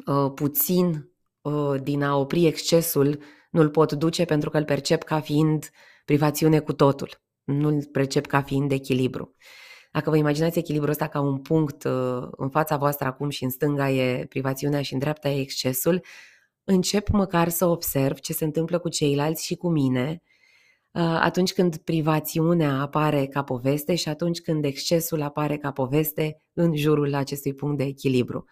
uh, 0.05 0.31
puțin 0.35 1.11
uh, 1.41 1.81
din 1.81 2.03
a 2.03 2.17
opri 2.17 2.45
excesul 2.45 3.23
nu-l 3.49 3.69
pot 3.69 3.93
duce 3.93 4.25
pentru 4.25 4.49
că 4.49 4.57
îl 4.57 4.65
percep 4.65 5.03
ca 5.03 5.19
fiind 5.19 5.69
privațiune 6.05 6.59
cu 6.59 6.73
totul, 6.73 7.21
nu-l 7.43 7.85
percep 7.91 8.25
ca 8.25 8.41
fiind 8.41 8.71
echilibru. 8.71 9.35
Dacă 9.91 10.09
vă 10.09 10.17
imaginați 10.17 10.59
echilibrul 10.59 10.91
ăsta 10.91 11.07
ca 11.07 11.19
un 11.19 11.37
punct 11.37 11.83
uh, 11.83 12.27
în 12.31 12.49
fața 12.49 12.77
voastră 12.77 13.07
acum 13.07 13.29
și 13.29 13.43
în 13.43 13.49
stânga 13.49 13.89
e 13.89 14.25
privațiunea 14.25 14.81
și 14.81 14.93
în 14.93 14.99
dreapta 14.99 15.29
e 15.29 15.39
excesul, 15.39 16.03
încep 16.63 17.09
măcar 17.09 17.49
să 17.49 17.65
observ 17.65 18.19
ce 18.19 18.33
se 18.33 18.43
întâmplă 18.43 18.79
cu 18.79 18.89
ceilalți 18.89 19.45
și 19.45 19.55
cu 19.55 19.69
mine 19.69 20.21
uh, 20.91 21.01
atunci 21.01 21.53
când 21.53 21.77
privațiunea 21.77 22.79
apare 22.81 23.25
ca 23.25 23.43
poveste 23.43 23.95
și 23.95 24.09
atunci 24.09 24.41
când 24.41 24.65
excesul 24.65 25.21
apare 25.21 25.57
ca 25.57 25.71
poveste 25.71 26.43
în 26.53 26.75
jurul 26.75 27.13
acestui 27.13 27.53
punct 27.53 27.77
de 27.77 27.83
echilibru. 27.83 28.45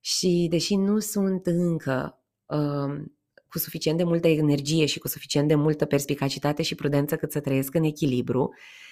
Și 0.00 0.46
deși 0.50 0.76
nu 0.76 0.98
sunt 0.98 1.46
încă 1.46 2.22
uh, 2.46 3.02
cu 3.48 3.58
suficient 3.58 3.98
de 3.98 4.04
multă 4.04 4.28
energie 4.28 4.86
și 4.86 4.98
cu 4.98 5.08
suficient 5.08 5.48
de 5.48 5.54
multă 5.54 5.84
perspicacitate 5.84 6.62
și 6.62 6.74
prudență 6.74 7.16
cât 7.16 7.32
să 7.32 7.40
trăiesc 7.40 7.74
în 7.74 7.82
echilibru, 7.82 8.42
uh, 8.42 8.48
Uh, 8.50 8.87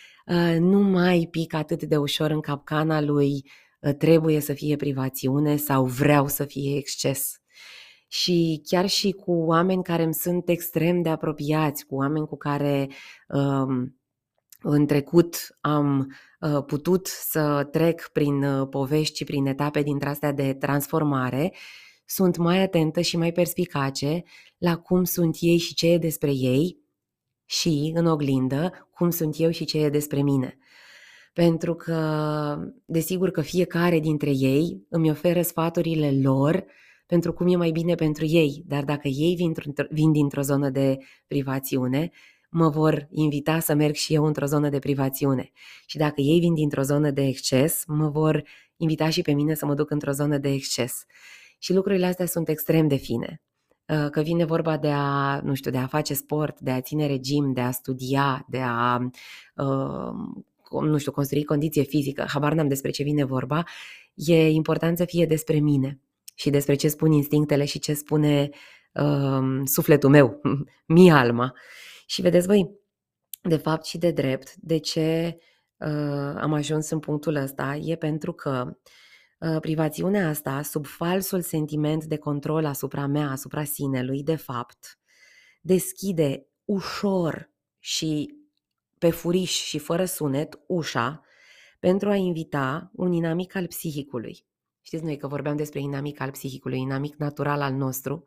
nu 0.59 0.79
mai 0.79 1.29
pic 1.31 1.55
atât 1.55 1.83
de 1.83 1.97
ușor 1.97 2.31
în 2.31 2.41
capcana 2.41 3.01
lui 3.01 3.51
uh, 3.81 3.95
trebuie 3.95 4.41
să 4.41 4.53
fie 4.53 4.77
privațiune 4.77 5.57
sau 5.57 5.85
vreau 5.85 6.29
să 6.29 6.45
fie 6.45 6.77
exces. 6.77 7.41
și 8.09 8.63
chiar 8.65 8.89
și 8.89 9.11
cu 9.11 9.33
oameni 9.33 9.83
care 9.83 10.03
îmi 10.03 10.15
sunt 10.15 10.49
extrem 10.49 11.03
de 11.03 11.09
apropiați, 11.09 11.87
cu 11.87 11.95
oameni 11.95 12.27
cu 12.27 12.37
care 12.37 12.89
um, 13.29 13.97
în 14.61 14.87
trecut 14.87 15.57
am 15.61 16.15
uh, 16.41 16.65
putut 16.67 17.07
să 17.07 17.69
trec 17.71 18.09
prin 18.13 18.43
uh, 18.43 18.69
povești 18.71 19.17
și 19.17 19.25
prin 19.25 19.47
etape 19.47 19.83
dintre 19.83 20.09
astea 20.09 20.33
de 20.33 20.55
transformare, 20.55 21.55
sunt 22.05 22.37
mai 22.37 22.63
atentă 22.63 23.01
și 23.01 23.17
mai 23.17 23.33
perspicace 23.33 24.23
la 24.59 24.77
cum 24.77 25.05
sunt 25.05 25.37
ei 25.41 25.59
și 25.59 25.75
ce 25.75 25.87
e 25.87 25.99
despre 25.99 26.31
ei 26.33 26.86
și, 27.47 27.93
în 27.95 28.07
oglindă, 28.07 28.89
cum 28.95 29.11
sunt 29.11 29.35
eu 29.39 29.51
și 29.51 29.65
ce 29.65 29.79
e 29.79 29.89
despre 29.89 30.23
mine. 30.23 30.59
Pentru 31.33 31.75
că, 31.75 32.59
desigur 32.85 33.31
că 33.31 33.41
fiecare 33.41 33.99
dintre 33.99 34.31
ei 34.31 34.87
îmi 34.89 35.11
oferă 35.11 35.43
sfaturile 35.43 36.21
lor 36.23 36.65
pentru 37.07 37.33
cum 37.33 37.49
e 37.49 37.57
mai 37.57 37.71
bine 37.71 37.95
pentru 37.95 38.25
ei, 38.25 38.65
dar 38.67 38.85
dacă 38.85 39.09
ei 39.09 39.35
vin, 39.35 39.53
vin 39.91 40.13
dintr-o 40.13 40.41
zonă 40.41 40.71
de 40.71 40.99
privațiune, 41.27 42.11
mă 42.51 42.69
vor 42.69 43.07
invita 43.11 43.59
să 43.59 43.75
merg 43.75 43.95
și 43.95 44.15
eu 44.15 44.25
într-o 44.25 44.47
zonă 44.47 44.69
de 44.69 44.79
privațiune. 44.79 45.51
Și 45.87 45.97
dacă 45.97 46.21
ei 46.21 46.39
vin 46.39 46.55
dintr-o 46.55 46.83
zonă 46.83 47.11
de 47.11 47.23
exces, 47.23 47.83
mă 47.87 48.09
vor 48.09 48.43
invita 48.77 49.09
și 49.11 49.23
pe 49.23 49.33
mine 49.33 49.55
să 49.55 49.67
mă 49.67 49.75
duc 49.75 49.91
într-o 49.91 50.13
zonă 50.13 50.39
de 50.39 50.49
exces. 50.49 51.05
Și 51.59 51.73
lucrurile 51.73 52.07
astea 52.07 52.27
sunt 52.27 52.49
extrem 52.49 52.89
de 52.89 52.97
fine. 52.97 53.41
Uh, 53.89 54.11
că 54.11 54.21
vine 54.21 54.45
vorba 54.45 54.77
de 54.77 54.91
a, 54.91 55.41
nu 55.41 55.55
știu, 55.55 55.71
de 55.71 55.79
a 55.79 55.87
face 55.87 56.15
sport, 56.15 56.61
de 56.61 56.71
a 56.71 56.81
ține 56.81 57.07
regim, 57.07 57.53
de 57.53 57.61
a 57.61 57.71
studia, 57.71 58.47
de 58.49 58.61
a, 58.61 59.11
uh, 59.57 60.81
nu 60.83 60.99
știu, 60.99 61.13
construi 61.13 61.45
condiție 61.45 61.83
fizică, 61.83 62.25
habar 62.29 62.53
n-am 62.53 62.69
despre 62.69 62.91
ce 62.91 63.03
vine 63.03 63.25
vorba, 63.25 63.65
e 64.15 64.51
important 64.51 64.99
să 64.99 65.05
fie 65.05 65.27
despre 65.27 65.59
mine 65.59 66.01
și 66.35 66.51
despre 66.51 66.75
ce 66.75 66.89
spun 66.89 67.13
instinctele 67.13 67.65
și 67.65 67.79
ce 67.79 67.95
spune 67.95 68.51
uh, 68.93 69.61
sufletul 69.65 70.11
meu, 70.11 70.41
mi 70.87 71.11
alma. 71.11 71.55
Și 72.07 72.21
vedeți 72.21 72.47
voi, 72.47 72.71
de 73.43 73.57
fapt 73.57 73.85
și 73.85 73.99
de 73.99 74.11
drept, 74.11 74.55
de 74.55 74.79
ce 74.79 75.39
uh, 75.77 76.35
am 76.37 76.53
ajuns 76.53 76.91
în 76.91 76.99
punctul 76.99 77.35
ăsta 77.35 77.79
e 77.83 77.97
pentru 77.97 78.33
că 78.33 78.65
uh, 78.67 78.75
privațiunea 79.61 80.29
asta, 80.29 80.63
sub 80.63 80.87
falsul 80.87 81.41
sentiment 81.41 82.05
de 82.05 82.17
control 82.17 82.65
asupra 82.65 83.07
mea, 83.07 83.31
asupra 83.31 83.65
sinelui, 83.65 84.23
de 84.23 84.37
fapt, 84.37 84.99
deschide 85.61 86.47
ușor 86.65 87.51
și 87.79 88.35
pe 88.99 89.11
furiș 89.11 89.51
și 89.51 89.79
fără 89.79 90.05
sunet 90.05 90.61
ușa 90.67 91.21
pentru 91.81 92.09
a 92.09 92.15
invita 92.15 92.91
un 92.93 93.13
inamic 93.13 93.55
al 93.55 93.67
psihicului. 93.67 94.47
Știți 94.83 95.05
noi 95.05 95.17
că 95.17 95.27
vorbeam 95.27 95.57
despre 95.57 95.81
inamic 95.81 96.21
al 96.21 96.31
psihicului, 96.31 96.81
inamic 96.81 97.17
natural 97.17 97.61
al 97.61 97.73
nostru, 97.73 98.25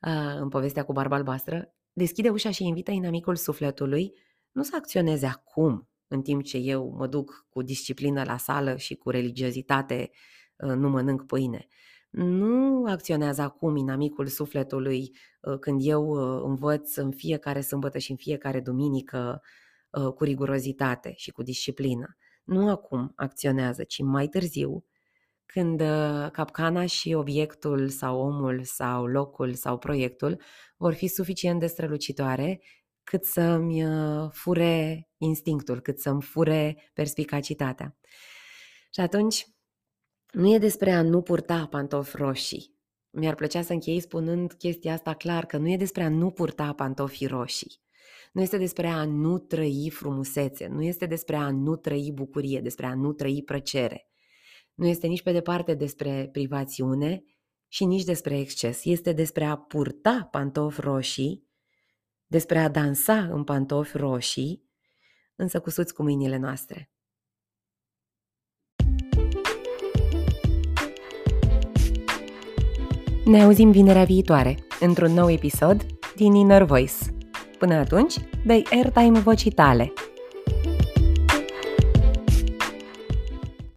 uh, 0.00 0.40
în 0.40 0.48
povestea 0.48 0.84
cu 0.84 0.92
barba 0.92 1.16
albastră, 1.16 1.74
deschide 1.92 2.28
ușa 2.28 2.50
și 2.50 2.66
invită 2.66 2.90
inamicul 2.90 3.36
sufletului. 3.36 4.12
Nu 4.50 4.62
să 4.62 4.76
acționeze 4.76 5.26
acum, 5.26 5.89
în 6.10 6.22
timp 6.22 6.42
ce 6.42 6.56
eu 6.56 6.94
mă 6.98 7.06
duc 7.06 7.46
cu 7.48 7.62
disciplină 7.62 8.22
la 8.22 8.36
sală 8.36 8.76
și 8.76 8.94
cu 8.94 9.10
religiozitate 9.10 10.10
uh, 10.56 10.72
nu 10.74 10.88
mănânc 10.88 11.26
pâine. 11.26 11.66
Nu 12.10 12.84
acționează 12.86 13.42
acum 13.42 13.76
inamicul 13.76 14.26
sufletului 14.26 15.16
uh, 15.40 15.58
când 15.58 15.80
eu 15.84 16.10
învăț 16.44 16.96
în 16.96 17.10
fiecare 17.10 17.60
sâmbătă 17.60 17.98
și 17.98 18.10
în 18.10 18.16
fiecare 18.16 18.60
duminică 18.60 19.42
cu 20.14 20.24
rigurozitate 20.24 21.12
și 21.16 21.30
cu 21.30 21.42
disciplină. 21.42 22.16
Nu 22.44 22.70
acum 22.70 23.12
acționează, 23.16 23.84
ci 23.84 24.02
mai 24.02 24.26
târziu, 24.26 24.84
când 25.52 25.80
uh, 25.80 26.30
capcana 26.32 26.86
și 26.86 27.14
obiectul 27.14 27.88
sau 27.88 28.20
omul 28.20 28.62
sau 28.62 29.06
locul 29.06 29.54
sau 29.54 29.78
proiectul 29.78 30.40
vor 30.76 30.94
fi 30.94 31.06
suficient 31.06 31.60
de 31.60 31.66
strălucitoare 31.66 32.60
cât 33.04 33.24
să-mi 33.24 33.84
uh, 33.84 34.30
fure 34.32 35.08
instinctul, 35.16 35.80
cât 35.80 35.98
să-mi 35.98 36.22
fure 36.22 36.90
perspicacitatea. 36.94 37.96
Și 38.90 39.00
atunci, 39.00 39.46
nu 40.32 40.54
e 40.54 40.58
despre 40.58 40.90
a 40.90 41.02
nu 41.02 41.22
purta 41.22 41.66
pantofi 41.66 42.16
roșii. 42.16 42.78
Mi-ar 43.10 43.34
plăcea 43.34 43.62
să 43.62 43.72
închei 43.72 44.00
spunând 44.00 44.52
chestia 44.52 44.92
asta 44.92 45.14
clar, 45.14 45.46
că 45.46 45.56
nu 45.56 45.68
e 45.68 45.76
despre 45.76 46.02
a 46.02 46.08
nu 46.08 46.30
purta 46.30 46.72
pantofi 46.72 47.26
roșii. 47.26 47.80
Nu 48.32 48.40
este 48.40 48.56
despre 48.56 48.86
a 48.86 49.04
nu 49.04 49.38
trăi 49.38 49.90
frumusețe, 49.92 50.66
nu 50.66 50.82
este 50.82 51.06
despre 51.06 51.36
a 51.36 51.50
nu 51.50 51.76
trăi 51.76 52.10
bucurie, 52.14 52.60
despre 52.60 52.86
a 52.86 52.94
nu 52.94 53.12
trăi 53.12 53.42
plăcere. 53.42 54.08
Nu 54.74 54.86
este 54.86 55.06
nici 55.06 55.22
pe 55.22 55.32
departe 55.32 55.74
despre 55.74 56.28
privațiune 56.32 57.24
și 57.68 57.84
nici 57.84 58.04
despre 58.04 58.38
exces. 58.38 58.84
Este 58.84 59.12
despre 59.12 59.44
a 59.44 59.56
purta 59.56 60.28
pantofi 60.30 60.80
roșii, 60.80 61.49
despre 62.30 62.58
a 62.58 62.68
dansa 62.68 63.18
în 63.18 63.44
pantofi 63.44 63.96
roșii, 63.96 64.62
însă 65.36 65.60
cusuți 65.60 65.94
cu 65.94 66.02
mâinile 66.02 66.36
noastre. 66.36 66.90
Ne 73.24 73.42
auzim 73.42 73.70
vinerea 73.70 74.04
viitoare, 74.04 74.54
într-un 74.80 75.12
nou 75.12 75.30
episod 75.30 75.86
din 76.16 76.34
Inner 76.34 76.62
Voice. 76.62 76.94
Până 77.58 77.74
atunci, 77.74 78.14
dai 78.46 78.66
airtime 78.70 79.18
vocii 79.18 79.52
tale– 79.52 79.92